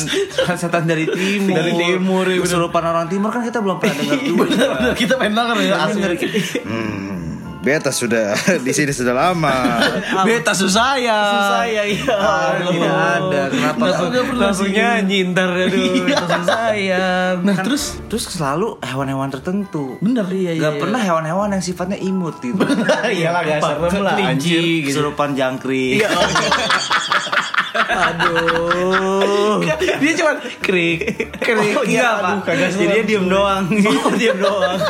[0.56, 1.56] setan dari timur.
[1.56, 2.38] Dari timur, ya.
[2.40, 4.46] Kesurupan orang timur kan kita belum pernah dengar juga.
[4.46, 6.02] Bener, kita pengen denger ya asli.
[7.60, 9.84] Beta sudah di sini sudah lama.
[10.28, 11.20] Beta susah ya.
[11.52, 12.16] saya iya.
[12.56, 13.42] Tidak ada.
[13.52, 13.84] Kenapa?
[13.84, 16.08] Langsung, langsung nyanyi ntar aduh
[16.42, 17.44] sayang.
[17.44, 20.00] Nah Kan- terus terus selalu hewan-hewan tertentu.
[20.00, 22.64] bener iya Gak pernah hewan-hewan yang sifatnya imut gitu.
[23.20, 24.62] Iyalah gak serem lah Kelinci anjir.
[24.64, 24.88] gitu.
[24.96, 26.00] Kesurupan jangkrik.
[27.72, 29.62] Aduh.
[30.00, 31.00] Dia cuma krik
[31.36, 31.74] krik.
[31.74, 32.50] Oh, iya, Pak.
[32.50, 33.66] Jadi dia diem doang.
[33.66, 34.80] Oh, dia doang.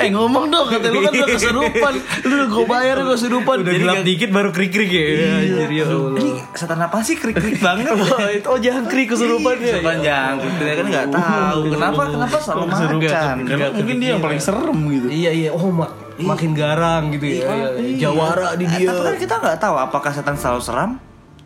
[0.00, 1.92] Eh ngomong dong kata lu kan udah keserupan.
[2.24, 3.56] Lu udah gue bayar gue keserupan.
[3.60, 5.04] Udah Jadi gelap kan- dikit baru krik-krik ya.
[5.36, 6.16] Anjir ya Allah.
[6.16, 7.92] Ini setan apa sih krik-krik banget?
[8.00, 9.12] Oh, oh jangan krik.
[9.12, 9.60] Kesurupan
[10.00, 10.56] jangkrik.
[10.56, 11.60] Dia kan nggak tahu.
[11.68, 12.02] Kenapa?
[12.08, 13.36] Kenapa selalu macan?
[13.74, 15.06] Mungkin dia yang paling serem gitu.
[15.10, 17.44] Iya iya, oh mak makin garang gitu ya.
[17.44, 17.96] Iya, iya.
[17.98, 18.88] Jawara di Eh, dia.
[18.88, 20.90] Tapi kan kita nggak tahu apakah setan selalu seram?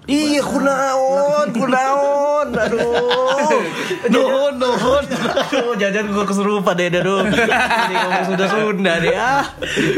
[0.05, 2.49] Iya, kunaon, kunaon.
[2.53, 3.65] Aduh.
[4.13, 5.05] Nuhun nuhun.
[5.09, 7.25] Aduh, jajan gua kesurupan deh, aduh.
[7.85, 9.45] Ini ngomong sudah Sunda deh ah.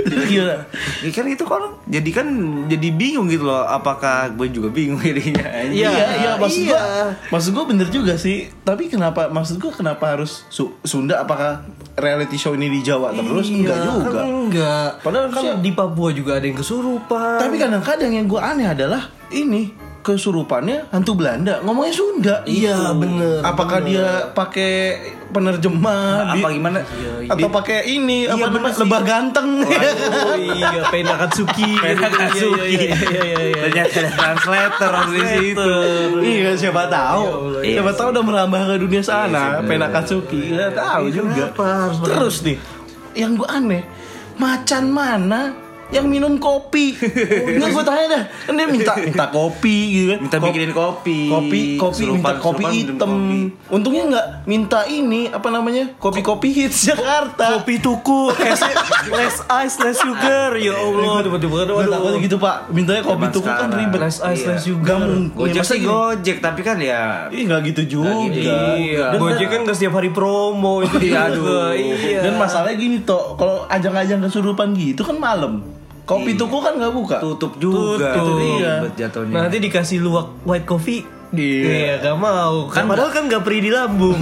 [0.06, 0.56] Gila.
[1.02, 2.26] Ya kan itu kan jadi kan
[2.66, 3.66] jadi bingung gitu loh.
[3.66, 5.42] Apakah gue juga bingung jadinya?
[5.66, 6.70] Iya, Iya, iya, maksud iya.
[6.70, 6.82] gua,
[7.34, 8.46] maksud gua bener juga sih.
[8.62, 11.18] Tapi kenapa, maksud gua kenapa harus Su- Sunda?
[11.18, 11.66] Apakah
[11.98, 13.50] reality show ini di Jawa terus?
[13.50, 14.10] Iya, Enggak juga.
[14.12, 14.88] Kan enggak.
[15.02, 17.42] Padahal kan di Papua juga ada yang kesurupan.
[17.42, 22.36] Tapi kadang-kadang yang gua aneh adalah ini kesurupannya hantu Belanda ngomongnya Sunda.
[22.42, 26.30] Iya, bener, Apakah dia pakai penerjemah?
[26.30, 26.78] Apa Di- gimana?
[27.26, 28.80] Atau pakai ini apa Iya, namanya bener sih.
[28.80, 29.48] lebah ganteng?
[29.66, 31.70] Oh iya, Pena Katsuki.
[31.74, 32.62] Pena Katsuki.
[32.70, 33.60] Iya, iya, iya, iya.
[33.66, 35.72] Ternyata ada translator di situ.
[36.22, 37.22] iya siapa tahu.
[37.60, 37.82] Iya.
[37.82, 39.58] Siapa tahu udah merambah ke dunia sana.
[39.60, 40.54] Pena Katsuki.
[40.54, 41.44] Nggak tahu juga.
[42.06, 42.56] Terus nih,
[43.14, 43.82] yang gua aneh,
[44.36, 46.98] macan mana yang minum kopi?
[47.56, 48.22] Nggak gue tanya dah.
[48.42, 50.18] Kan dia minta minta kopi gitu kan.
[50.20, 51.18] Minta Kop- bikinin kopi.
[51.26, 53.38] kopi kopi minta Kesurupan- kopi kesurupan minum hitam kopi.
[53.68, 58.66] untungnya nggak minta ini apa namanya kopi kopi hits Jakarta Kopi tuku, es-
[59.08, 60.54] less ice, less sugar.
[60.56, 64.48] Ya Allah, tiba-tiba takutnya gitu pak mintanya kopi tuku kan ribet Less ice, Iya.
[64.48, 64.98] less sugar.
[65.32, 69.60] Gojek Masa sih gojek tapi kan ya Ih nggak gitu juga Iya, Dan- Gojek kan
[69.62, 71.70] nggak setiap hari promo itu Iya, aduh.
[71.72, 72.20] Iya.
[72.22, 75.62] Dan masalahnya gini toh, kalau ajang-ajang kesurupan gitu kan malam.
[76.06, 77.16] Kopi tuku kan nggak buka.
[77.18, 78.14] Tutup juga.
[78.14, 78.78] Tutup, iya.
[78.78, 79.34] Ribet jatuhnya.
[79.42, 81.02] Nanti dikasih luwak white coffee.
[81.34, 81.98] Iya.
[81.98, 82.70] gak mau.
[82.70, 84.14] Kan padahal kan gak perih di lambung.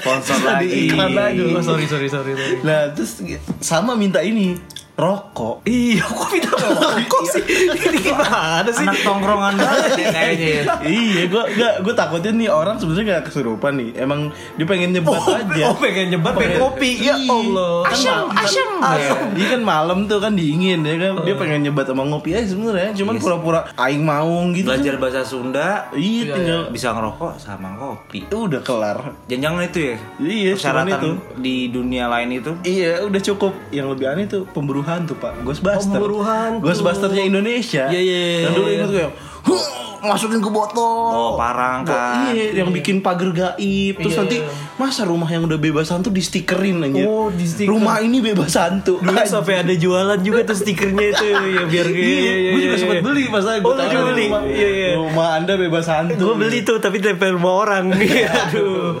[0.00, 0.88] sponsor Tadi lagi.
[0.88, 1.44] iklan lagi.
[1.52, 2.56] Oh, sorry, sorry, sorry, sorry.
[2.64, 3.20] Nah terus
[3.60, 4.56] sama minta ini
[4.94, 5.66] rokok.
[5.66, 7.42] Iya, kok minta rokok sih?
[7.42, 8.86] Ini gimana sih?
[8.86, 10.48] Anak tongkrongan banget ya kayaknya.
[10.48, 10.62] ya.
[10.84, 13.90] iya, gue gak gue takutnya nih orang sebenarnya gak kesurupan nih.
[13.96, 15.62] Emang dia pengen nyebat aja.
[15.66, 16.90] Oh, pengen nyebat, pengen kopi.
[17.00, 17.26] Ya Iya.
[17.26, 17.74] Allah.
[17.84, 18.46] Kan ma-
[18.86, 22.46] kan- Iya kan malam tuh kan dingin ya kan dia pengen nyebat sama ngopi aja
[22.46, 24.68] sebenarnya cuman pura-pura aing mau gitu.
[24.68, 28.30] Belajar bahasa Sunda Iya tinggal bisa ngerokok sama ngopi.
[28.30, 28.98] udah kelar.
[29.26, 29.96] Jangan itu ya.
[30.20, 31.10] Iya, Persyaratan itu.
[31.36, 32.52] di dunia lain itu.
[32.62, 33.52] Iya, udah cukup.
[33.70, 35.32] Yang lebih aneh tuh pemburu hantu, Pak.
[35.42, 35.96] Ghostbuster.
[35.96, 36.64] Pemburu hantu.
[36.64, 37.84] Ghostbusternya Indonesia.
[37.88, 39.64] Iya, iya, iya, Yang dulu ingat gue yang "Huh,
[40.06, 41.08] masukin ke botol.
[41.10, 42.30] Oh, parang kan.
[42.30, 43.94] Iya, yang bikin pagar gaib.
[43.96, 44.48] Terus Iya, nanti iya.
[44.74, 47.02] masa rumah yang udah bebas hantu di stikerin aja.
[47.02, 47.70] Oh, di stiker.
[47.70, 48.98] Rumah ini bebas hantu.
[48.98, 53.22] Dulu sampai ada jualan juga tuh stikernya itu ya biar Iya, gue juga sempat beli
[53.26, 54.26] pas gue Oh, juga beli?
[54.26, 54.90] rumah, Iya, iya.
[54.94, 56.20] rumah anda bebas hantu.
[56.20, 57.84] Gue beli tuh tapi tempel rumah orang.
[58.44, 59.00] Aduh.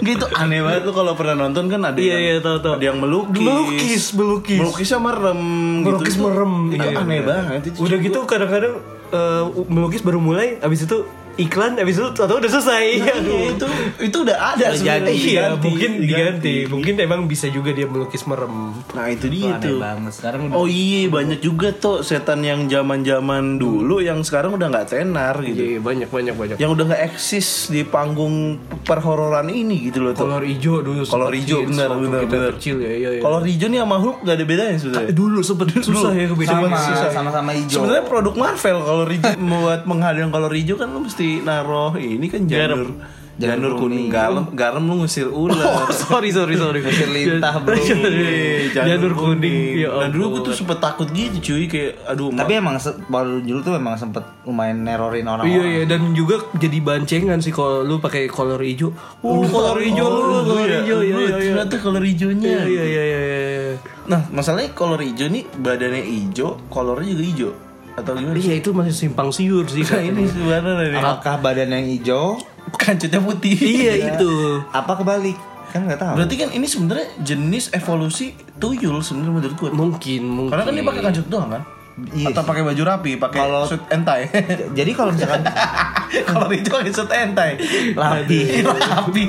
[0.00, 2.72] gitu aneh banget tuh kalau pernah nonton kan ada Iya, yang iya, tahu, tahu.
[2.74, 4.58] ada yang melukis Melukis, melukis.
[4.58, 5.40] melukisnya merem
[5.82, 6.24] Melukis gitu.
[6.24, 6.52] merem.
[6.70, 7.26] itu Iya, aneh iya.
[7.26, 8.74] banget itu Udah gitu kadang-kadang
[9.10, 12.84] eh, melukis baru mulai abis itu iklan abis itu atau udah selesai.
[13.00, 13.54] Iya, Aduh.
[13.54, 13.68] itu
[14.02, 15.12] itu udah ada Jadi sebenarnya.
[15.12, 16.54] iya, Diganti, mungkin diganti.
[16.66, 18.74] Mungkin emang bisa juga dia melukis merem.
[18.90, 20.12] nah itu dia Aneh tuh banget.
[20.16, 24.68] Sekarang udah Oh iya banyak juga tuh setan yang zaman zaman dulu yang sekarang udah
[24.68, 25.60] nggak tenar gitu.
[25.60, 26.56] Iya, banyak banyak banyak.
[26.58, 30.26] Yang udah nggak eksis di panggung perhororan ini gitu loh tuh.
[30.26, 31.02] Kolor hijau dulu.
[31.06, 32.52] Kolor hijau, benar, benar, benar.
[32.58, 33.22] kecil ya, iya, iya.
[33.22, 35.08] Kalau hijau nih sama Hulk gak ada bedanya sebenarnya.
[35.10, 36.68] Eh, dulu sempet susah ya kebedaannya.
[36.68, 37.10] sama susah.
[37.10, 37.76] sama-sama hijau.
[37.80, 42.44] Sebenarnya produk Marvel kalau hijau buat menghadang kalau hijau kan lu mesti naruh ini kan
[42.48, 42.96] janur
[43.40, 45.56] janur kuning garam garam lu ngusir ular.
[45.70, 46.84] Oh, sorry sorry sorry.
[46.84, 47.72] Ngusir lintah, bro.
[47.72, 49.80] Iya, Janur kuning.
[49.80, 52.76] Ya Dan dulu gue tuh sempet takut gitu cuy kayak aduh Tapi emang
[53.08, 55.72] baru dulu tuh emang sempet lumayan nerorin Iya orang-orang.
[55.72, 58.92] iya dan juga jadi bancengan sih kalau lu pakai kolor hijau.
[59.24, 61.36] Oh, kolor hijau lu, kolor hijau ya ya ya.
[61.40, 62.50] Ternyata kolor hijaunya.
[62.50, 63.20] Iya iya iya iya.
[63.24, 63.74] iya.
[64.10, 67.52] Nah, masalahnya kolor hijau nih badannya hijau, kolornya juga hijau.
[67.96, 68.36] Atau gimana?
[68.38, 69.82] Iya itu masih simpang siur sih.
[69.82, 71.00] Nah, ini sebenarnya.
[71.00, 72.38] Apakah badan yang hijau?
[72.76, 73.56] Kancutnya putih.
[73.80, 74.62] Iya itu.
[74.70, 75.38] Apa kebalik?
[75.70, 76.14] Kan nggak tahu.
[76.18, 79.70] Berarti kan ini sebenarnya jenis evolusi tuyul sebenarnya menurut gue.
[79.70, 80.50] Mungkin mungkin.
[80.50, 81.62] Karena kan dia pakai kancut doang kan?
[82.10, 84.26] Iya Atau pakai baju rapi, pakai Kalau- suit entai.
[84.70, 85.42] Jadi kalau misalkan
[86.28, 87.54] Kalau itu pakai suit entai.
[87.92, 88.40] Lapi.
[88.62, 89.22] Lapi.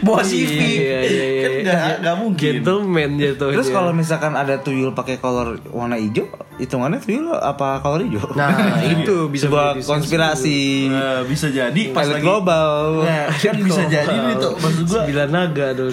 [0.00, 0.50] Bawa CV.
[0.50, 1.42] Iya iya iya.
[1.42, 2.52] Kan nggak nggak mungkin.
[2.56, 3.54] Gentleman jatuhnya.
[3.54, 6.26] Terus kalau misalkan ada tuyul pakai kolor warna hijau,
[6.56, 8.26] hitungannya tuyul apa kolor hijau?
[8.32, 8.50] Nah,
[8.92, 13.02] itu bisa sebuah menjadi konspirasi Eh, bisa jadi pas elit lagi global.
[13.02, 15.92] Nah, kan bisa jadi nih tuh maksud gua Sembilan naga dong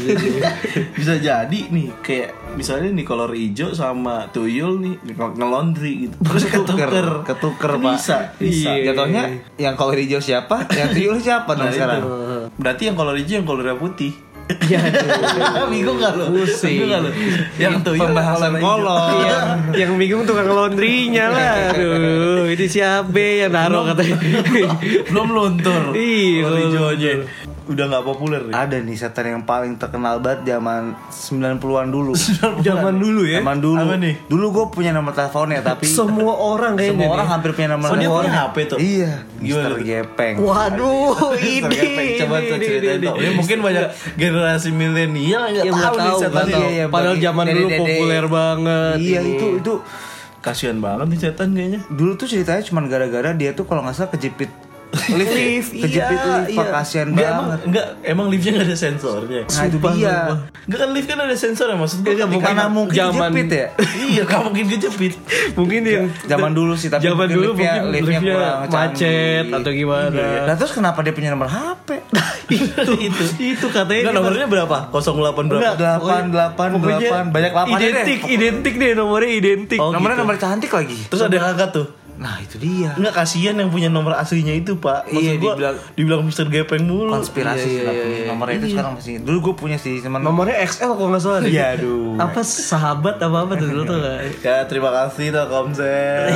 [0.94, 6.44] bisa jadi nih kayak misalnya nih kolor hijau sama tuyul nih nge- ngelondri gitu terus
[6.46, 6.92] ketuker,
[7.24, 7.94] ketuker Kan pak.
[7.96, 8.92] bisa bisa Iya.
[8.92, 9.24] Jatuhnya
[9.56, 12.00] yang kolor hijau siapa, yang tuyul siapa nah, dong sekarang?
[12.00, 12.10] itu.
[12.56, 15.08] berarti yang kolor hijau yang kolornya putih Iya tuh.
[15.72, 16.84] bingung gak lo Pusing.
[16.84, 17.10] bingung gak lo
[17.56, 19.00] yang tuyul Pembahasan kolor.
[19.16, 19.40] Iya,
[19.74, 21.72] yang bingung tukang laundrynya lah.
[21.72, 24.20] Aduh, ini siapa yang naruh katanya.
[25.08, 27.14] belum luntur Iya, kolor hijaunya
[27.66, 32.12] udah nggak populer ya Ada nih setan yang paling terkenal banget zaman 90-an dulu.
[32.62, 33.40] Zaman dulu ya.
[33.40, 33.80] Zaman dulu.
[33.82, 34.16] Apa nih?
[34.26, 37.00] Dulu gue punya nomor teleponnya tapi Semua orang kayaknya.
[37.00, 37.34] semua orang nih.
[37.34, 38.20] hampir punya nomor Oh, dia telepon.
[38.20, 38.78] punya HP tuh?
[38.78, 39.12] Iya.
[39.34, 39.80] Gimana Mister tuh?
[39.82, 40.36] Gepeng.
[40.38, 41.62] Waduh, ini.
[41.70, 42.08] Gepeng.
[42.20, 43.14] coba tuh ini, ceritain ini, tuh.
[43.14, 43.24] ini.
[43.24, 46.46] Ya, mungkin banyak generasi milenial nggak Ya, tahu nggak nih tahu, setan.
[46.46, 48.96] Iya, iya, Padahal zaman dulu populer banget.
[48.98, 49.32] Iya ini.
[49.34, 49.74] itu itu
[50.40, 54.12] kasihan banget nih setan kayaknya dulu tuh ceritanya cuma gara-gara dia tuh kalau nggak salah
[54.12, 54.52] kejepit
[54.94, 59.42] lift, Lift, kejepit lift Pak, kasihan Enggak, emang, banget enggak, emang liftnya nggak ada sensornya.
[59.44, 60.18] Nah, itu dia.
[60.64, 62.14] Enggak kan lift kan ada sensor ya maksud gue.
[62.14, 63.68] Ketika- mana mungkin zaman- kejepit ya
[64.00, 65.14] iya, gak mungkin kejepit.
[65.54, 69.72] Mungkin yang zaman dulu sih tapi zaman dulu liftnya- mungkin liftnya liftnya kurang macet atau
[69.72, 70.24] gimana.
[70.44, 71.88] Nah terus kenapa dia punya nomor HP?
[72.54, 74.78] itu itu itu katanya Enggak nomornya berapa?
[74.90, 75.02] 08
[75.44, 75.58] berapa?
[75.58, 77.24] Enggak, Delapan, pokoknya- delapan, pokoknya delapan.
[77.28, 78.32] Banyak delapannya Identik, deh.
[78.32, 79.80] identik deh nomornya identik.
[79.80, 80.24] Oh, Nomornya gitu.
[80.24, 80.98] nomor cantik lagi.
[81.04, 81.88] Terus ada yang angkat tuh.
[82.16, 82.94] Nah itu dia.
[82.94, 85.08] Enggak kasihan yang punya nomor aslinya itu, Pak.
[85.08, 87.10] Maksud Iya, gua, dibilang- dibilang Mister Gepeng mulu.
[87.12, 88.26] Konspirasi Iya, iya, iya.
[88.28, 89.14] nomornya itu sekarang masih.
[89.20, 90.20] Dulu gue punya sih teman.
[90.20, 91.40] Nomornya XL kok nggak salah.
[91.42, 92.16] Iya, aduh.
[92.16, 93.98] Apa sahabat apa apa tuh dulu tuh?
[94.44, 96.30] Ya, terima kasih Telkomsel.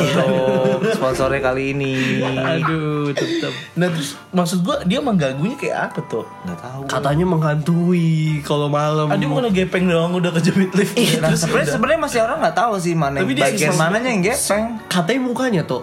[0.74, 2.24] untuk sponsornya kali ini.
[2.24, 3.52] Aduh, tetap.
[3.74, 6.26] Nah, terus maksud gua dia mengganggunya kayak apa tuh?
[6.44, 6.82] Nggak tahu.
[6.88, 8.10] Katanya menghantui
[8.42, 9.08] kalau malam.
[9.08, 10.96] Ah, dia bukan gepeng doang udah kejepit lift.
[11.20, 14.66] Nah, Terus sebenarnya masih orang nggak tahu sih mana Tapi dia bagian mananya yang gepeng.
[14.88, 15.77] Katanya mukanya tuh.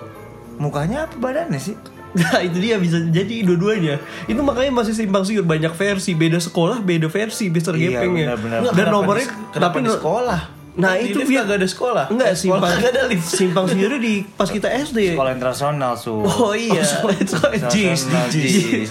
[0.58, 1.76] Mukanya apa badannya sih?
[2.14, 3.98] Nah itu dia bisa jadi dua-duanya
[4.30, 8.38] Itu makanya masih simpang siur Banyak versi Beda sekolah beda versi Mister Iya, Gepeng ya
[8.70, 10.40] Dan nomornya kenapa tapi di sekolah?
[10.74, 12.04] Nah, Di itu lift via- kagak ada sekolah.
[12.08, 13.26] Enggak, Eh, sekolah simpang kagak ada lift.
[13.28, 15.14] Simpang sendiri di pas kita SD.
[15.14, 16.18] Sekolah internasional su.
[16.18, 18.90] Oh iya, sekolah- sekolah JIS, Internasional, di JIS.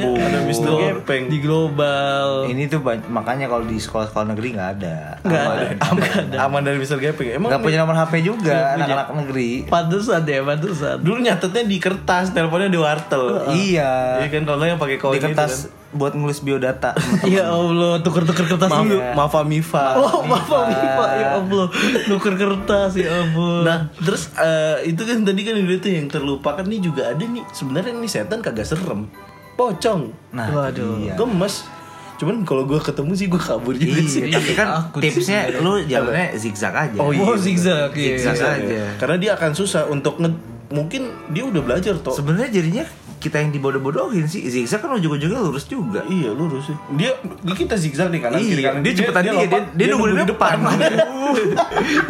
[0.00, 0.68] Oh, ada Mr.
[0.68, 1.24] Oh, Gepeng.
[1.26, 2.46] di global.
[2.46, 4.98] Ini tuh makanya kalau di sekolah-sekolah negeri nggak ada.
[5.20, 5.58] Nggak Aman.
[5.58, 5.74] ada.
[5.84, 6.10] aman,
[6.40, 6.96] aman dari Mr.
[6.96, 7.28] Gepeng.
[7.32, 9.50] Emang Nggak punya nomor HP juga anak-anak negeri.
[9.66, 10.96] Pantesan ya, pantesan.
[10.98, 13.50] dulu nyatetnya di kertas, teleponnya di wartel.
[13.50, 14.22] Iya.
[14.22, 16.96] Iya kan kalau yang pakai koin Di kertas itu buat nulis biodata.
[17.28, 18.82] Ya Allah, tuker-tuker kertas kan.
[18.82, 18.98] dulu.
[18.98, 19.84] Maaf, Mafa Mifa.
[19.94, 21.66] Oh, maaf Pak, ya Allah.
[22.08, 23.62] Nuker kertas ya ampun.
[23.62, 27.44] Nah, terus eh, itu kan tadi kan udah tuh yang terlupakan nih juga ada nih.
[27.50, 29.06] Sebenarnya nih setan kagak serem.
[29.52, 30.10] Pocong.
[30.32, 30.96] Nah, Waduh.
[30.98, 31.14] iya.
[31.14, 31.68] Gemes.
[32.16, 34.30] Cuman kalau gue ketemu sih gue kabur juga sih.
[34.30, 36.98] Iya, tapi kan Takut tipsnya lu jalannya zigzag aja.
[36.98, 38.14] Oh, zigzag ya.
[38.16, 38.64] Zigzag Iya.
[38.64, 38.82] aja.
[38.96, 40.30] Karena dia akan susah untuk nge
[40.72, 42.16] mungkin dia udah belajar toh.
[42.16, 42.84] Sebenarnya jadinya
[43.22, 44.42] kita yang dibodoh-bodohin sih.
[44.44, 46.02] Zigzag kan ujung-ujungnya lurus juga.
[46.04, 46.76] Iya lurus sih.
[46.92, 47.14] Dia
[47.46, 48.80] kita zigzag nih kanan kiri Iya, kanan.
[48.82, 50.56] dia cepetan dia, dia, dia nunggu di depan.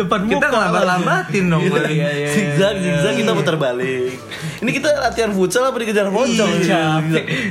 [0.00, 1.62] Depan kita muka ngelambat-lambatin dong.
[1.62, 2.28] Iya, iya, iya.
[2.28, 4.16] zigzag zigzag kita putar balik.
[4.58, 6.50] Ini kita latihan futsal apa dikejar pocong?
[6.58, 7.02] Iya.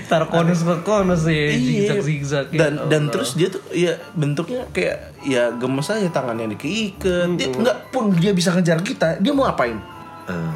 [0.05, 1.53] Tar konus ke konus ya, Iya.
[1.53, 2.45] zigzag zigzag.
[2.49, 7.47] ya dan dan terus dia tuh ya bentuknya kayak ya gemes aja tangannya dikeiket dia
[7.47, 9.77] nggak pun dia bisa ngejar kita dia mau ngapain
[10.21, 10.53] Eh,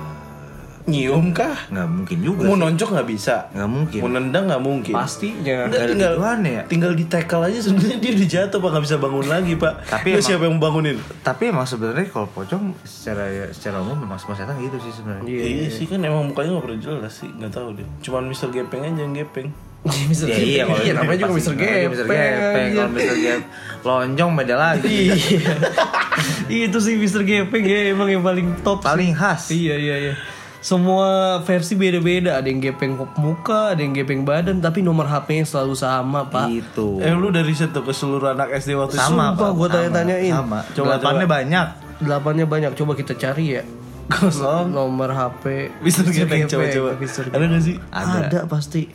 [0.86, 2.46] nyium kah nggak mungkin juga.
[2.46, 2.62] mau sih.
[2.62, 4.00] nonjok nggak bisa Nggak mungkin.
[4.00, 5.58] mau nendang nggak mungkin pastinya.
[5.66, 6.14] Nggak, tinggal
[6.46, 6.62] ya?
[6.66, 10.08] tinggal di tackle aja sebenarnya dia udah jatuh pak nggak bisa bangun lagi pak Tapi
[10.08, 14.38] Terus emang- siapa yang bangunin Tapi emang sebenarnya kalau pocong secara secara umum memang semua
[14.38, 15.26] setan gitu sih sebenarnya.
[15.26, 18.86] iya, sih kan emang mukanya nggak pernah jelas sih nggak tahu deh cuman Mister Gepeng
[18.86, 19.50] aja yang gepeng
[19.86, 20.26] Mr.
[20.32, 21.54] Ya iya kalau iya, itu namanya juga Mr.
[21.54, 22.06] namanya Mr.
[22.06, 22.34] Gepeng.
[22.34, 22.70] Gepeng.
[22.74, 23.06] Kalau anjir.
[23.06, 23.16] Mr.
[23.16, 23.42] Gep
[23.86, 24.98] lonjong beda lagi.
[25.14, 25.54] Iya.
[26.66, 27.22] itu sih Mr.
[27.22, 28.82] Gepeng ya emang yang paling top.
[28.82, 29.50] Paling khas.
[29.50, 30.14] Iya iya iya.
[30.66, 35.78] Semua versi beda-beda, ada yang gepeng muka, ada yang gepeng badan, tapi nomor HP-nya selalu
[35.78, 36.50] sama, Pak.
[36.50, 37.06] Gitu.
[37.06, 39.52] eh lu dari riset tuh ke seluruh anak SD waktu itu Sama, Sumpah, Pak.
[39.54, 40.34] gua Sama, tanya-tanyain.
[40.34, 40.60] Sama.
[40.74, 41.68] Coba, Delapannya banyak.
[42.02, 43.64] Delapannya banyak, coba kita cari ya.
[44.06, 47.30] kosong Nomor HP Mister Gepeng coba coba Mr.
[47.30, 48.18] ada nggak sih Ada.
[48.26, 48.40] Ada.
[48.46, 48.86] pasti.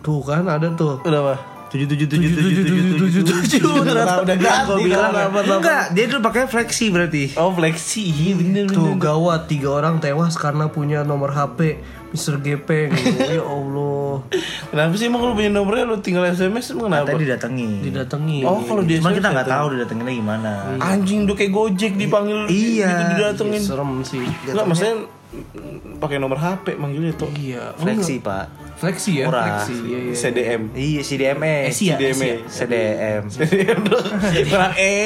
[0.00, 0.96] Tuh kan ada tuh.
[1.00, 1.34] udah apa
[1.70, 3.62] Tujuh tujuh tujuh tujuh tujuh tujuh tujuh.
[3.86, 7.22] ternyata udah ganti bilang kan apa, Enggak, dia dulu pakai fleksi berarti.
[7.34, 11.78] oh fleksi iya bener Tuh gawat tiga orang tewas karena punya nomor HP
[12.10, 12.42] Mr.
[12.42, 12.90] Gepeng.
[13.30, 14.26] ya Allah.
[14.66, 17.06] Kenapa sih emang lu punya nomornya lu tinggal SMS emang kenapa?
[17.08, 17.70] Tadi didatengin.
[17.80, 18.38] Didatangi.
[18.42, 20.50] Oh kalau dia Cuma SMS kita nggak tahu didatenginnya gimana.
[20.76, 22.90] Anjing udah kayak Gojek dipanggil Iya.
[22.90, 23.62] gitu didatengin.
[23.62, 24.26] Serem sih.
[24.44, 24.94] Enggak maksudnya
[25.30, 27.30] mm, pakai nomor HP manggilnya tuh.
[27.30, 27.78] Iya.
[27.78, 28.69] Fleksi, Pak.
[28.80, 29.60] Fleksi ya, Murah.
[29.60, 29.74] fleksi.
[29.84, 30.14] Iya, iya.
[30.16, 30.62] CDM.
[30.72, 31.54] Iya, CDME.
[31.68, 32.30] Eh, Sia, CDME.
[32.48, 33.22] CDM.
[33.28, 34.06] CDM dong.
[34.48, 34.96] Kurang E.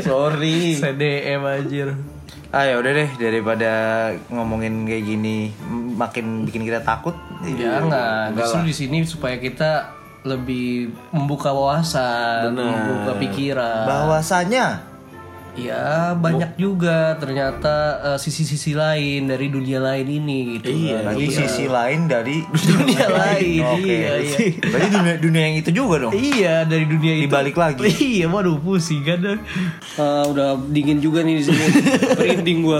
[0.00, 0.80] Sorry.
[0.80, 1.88] CDM anjir.
[2.54, 3.70] Ah ya udah deh daripada
[4.30, 5.50] ngomongin kayak gini
[5.98, 7.12] makin bikin kita takut.
[7.42, 8.30] Jangan.
[8.32, 9.90] Justru di sini supaya kita
[10.24, 13.84] lebih membuka wawasan, membuka pikiran.
[13.84, 14.93] Bahwasanya
[15.54, 20.66] Ya banyak juga ternyata eh, sisi-sisi lain dari dunia lain ini gitu.
[20.68, 21.04] Iya, kan.
[21.10, 23.62] lagi sisi lain dari dunia lain.
[23.62, 23.86] Oke.
[23.94, 24.38] Iya, iya.
[24.60, 26.12] Berarti dunia dunia yang itu juga dong.
[26.12, 27.24] Iya dari dunia itu.
[27.26, 27.86] Dibalik lagi.
[28.14, 29.20] Iya, waduh pusing kan.
[29.24, 29.36] Eh,
[30.26, 31.64] udah dingin juga nih di sini.
[32.14, 32.78] Merinding gua.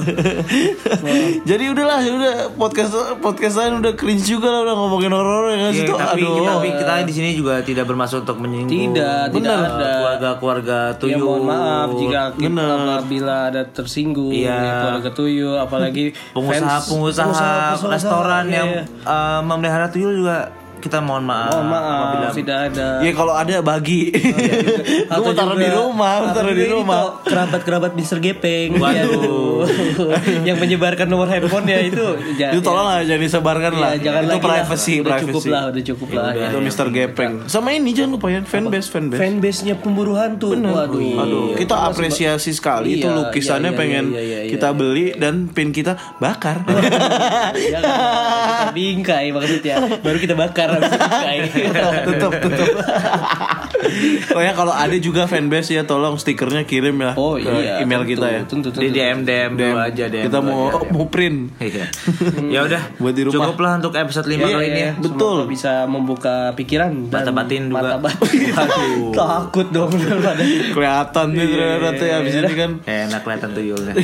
[1.45, 5.71] Jadi udahlah, udah podcast podcast lain udah cringe juga lah udah ngomongin horor ya kan
[5.71, 5.93] Iya, situ.
[5.95, 6.45] tapi, Aduh.
[6.45, 9.89] tapi kita di sini juga tidak bermaksud untuk menyinggung Tidak, tidak ada.
[9.95, 11.21] keluarga-keluarga Ya tuyul.
[11.21, 12.64] mohon maaf jika kita Bener.
[12.67, 14.51] Apabila ada tersinggung Iya.
[14.51, 17.33] ya, keluarga tuyul apalagi pengusaha-pengusaha
[17.75, 20.49] fans- restoran iya, yang eh, memelihara tuyul juga
[20.85, 21.57] kita mohon maaf.
[21.57, 24.13] mohon maaf apabila tidak ada Ya kalau ada bagi.
[25.09, 27.25] Gue mau taruh di rumah, taruh di rumah.
[27.25, 29.65] kerabat-kerabat Mister Gepeng Waduh.
[30.49, 32.05] yang menyebarkan nomor handphone ya itu
[32.37, 33.93] ja- Itu tolong lah jangan disebarkan ya, lah.
[33.97, 35.01] jangan itu privacy, lah.
[35.01, 35.25] udah privacy.
[35.31, 36.47] cukup lah udah cukup lah ya.
[36.53, 36.87] Itu Mr.
[36.91, 37.33] Gepeng.
[37.47, 39.21] Sama ini jangan lupa ya fanbase, fanbase.
[39.21, 44.05] fanbase-nya pemburu hantu waduh Aduh, kita Cuma apresiasi sekali itu Iya, lukisannya iya, iya, pengen
[44.11, 44.77] iya, iya, iya, kita iya.
[44.77, 46.61] beli dan pin kita bakar.
[47.55, 47.81] Ya,
[48.71, 50.74] bingkai maksudnya baru kita bakar
[52.05, 52.69] tutup, tutup.
[54.31, 58.13] Pokoknya kalau ada juga fanbase ya tolong stikernya kirim ya oh ke iya email tentu,
[58.17, 58.41] kita ya.
[58.49, 58.81] tentu, tentu.
[58.81, 59.87] di DM DM dulu DM.
[59.93, 60.89] aja DM kita mau aja.
[60.91, 61.39] mau print.
[61.61, 61.87] Iya.
[62.55, 63.35] ya udah Buat di rumah.
[63.53, 65.37] cukup lah untuk episode 5 Iya, kali ini ya Betul.
[65.45, 67.81] Semoga bisa membuka pikiran dan Mata batin juga.
[67.83, 68.41] Mata batin.
[69.19, 69.91] Takut dong
[70.75, 73.95] Kelihatan nih ternyata ya abis ini kan enak kelihatan tuyulnya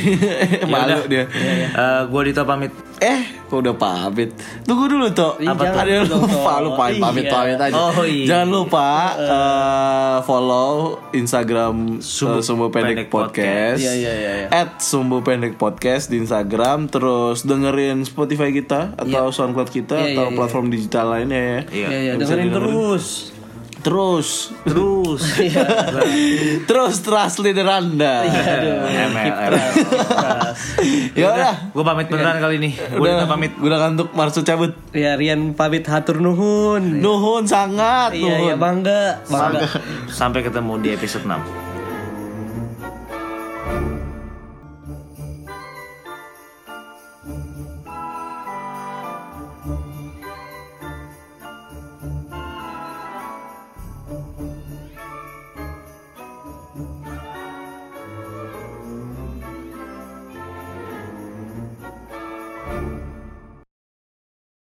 [0.69, 1.25] malu dia.
[1.25, 4.29] Eh, gue Dito pamit Eh, kok udah pamit?
[4.61, 5.33] Tunggu dulu toh.
[5.41, 7.33] Ih, Apa jangan ada lupa lupa pamit Iya.
[7.33, 7.73] pamit aja.
[7.73, 8.25] Oh, iya.
[8.29, 8.87] Jangan lupa
[9.17, 10.71] eh, follow
[11.11, 13.81] Instagram Sumbu, Sumbu Pendek, Pendek Podcast.
[13.81, 14.47] Iya, iya, iya, iya.
[14.53, 16.87] At Sumbu Pendek Podcast di Instagram.
[16.87, 20.37] Terus dengerin Spotify kita atau SoundCloud kita Iya, atau iya, iya.
[20.37, 21.59] platform digital lainnya ya.
[21.73, 21.87] Iya.
[21.89, 23.05] ya, ya, Bisa dengerin terus
[23.81, 25.21] Terus Terus.
[26.69, 28.25] Terus trust leader Anda.
[31.13, 31.55] Ya udah.
[31.73, 32.69] Gue pamit beneran kali ini.
[32.73, 33.51] Gue udah pamit.
[33.57, 34.73] Gue udah ngantuk Marsu cabut.
[34.93, 37.01] Ya Rian pamit hatur nuhun.
[37.01, 38.61] Nuhun sangat Iya, iya nuhun.
[38.61, 39.67] bangga, bangga.
[40.07, 41.70] Sampai ketemu di episode 6.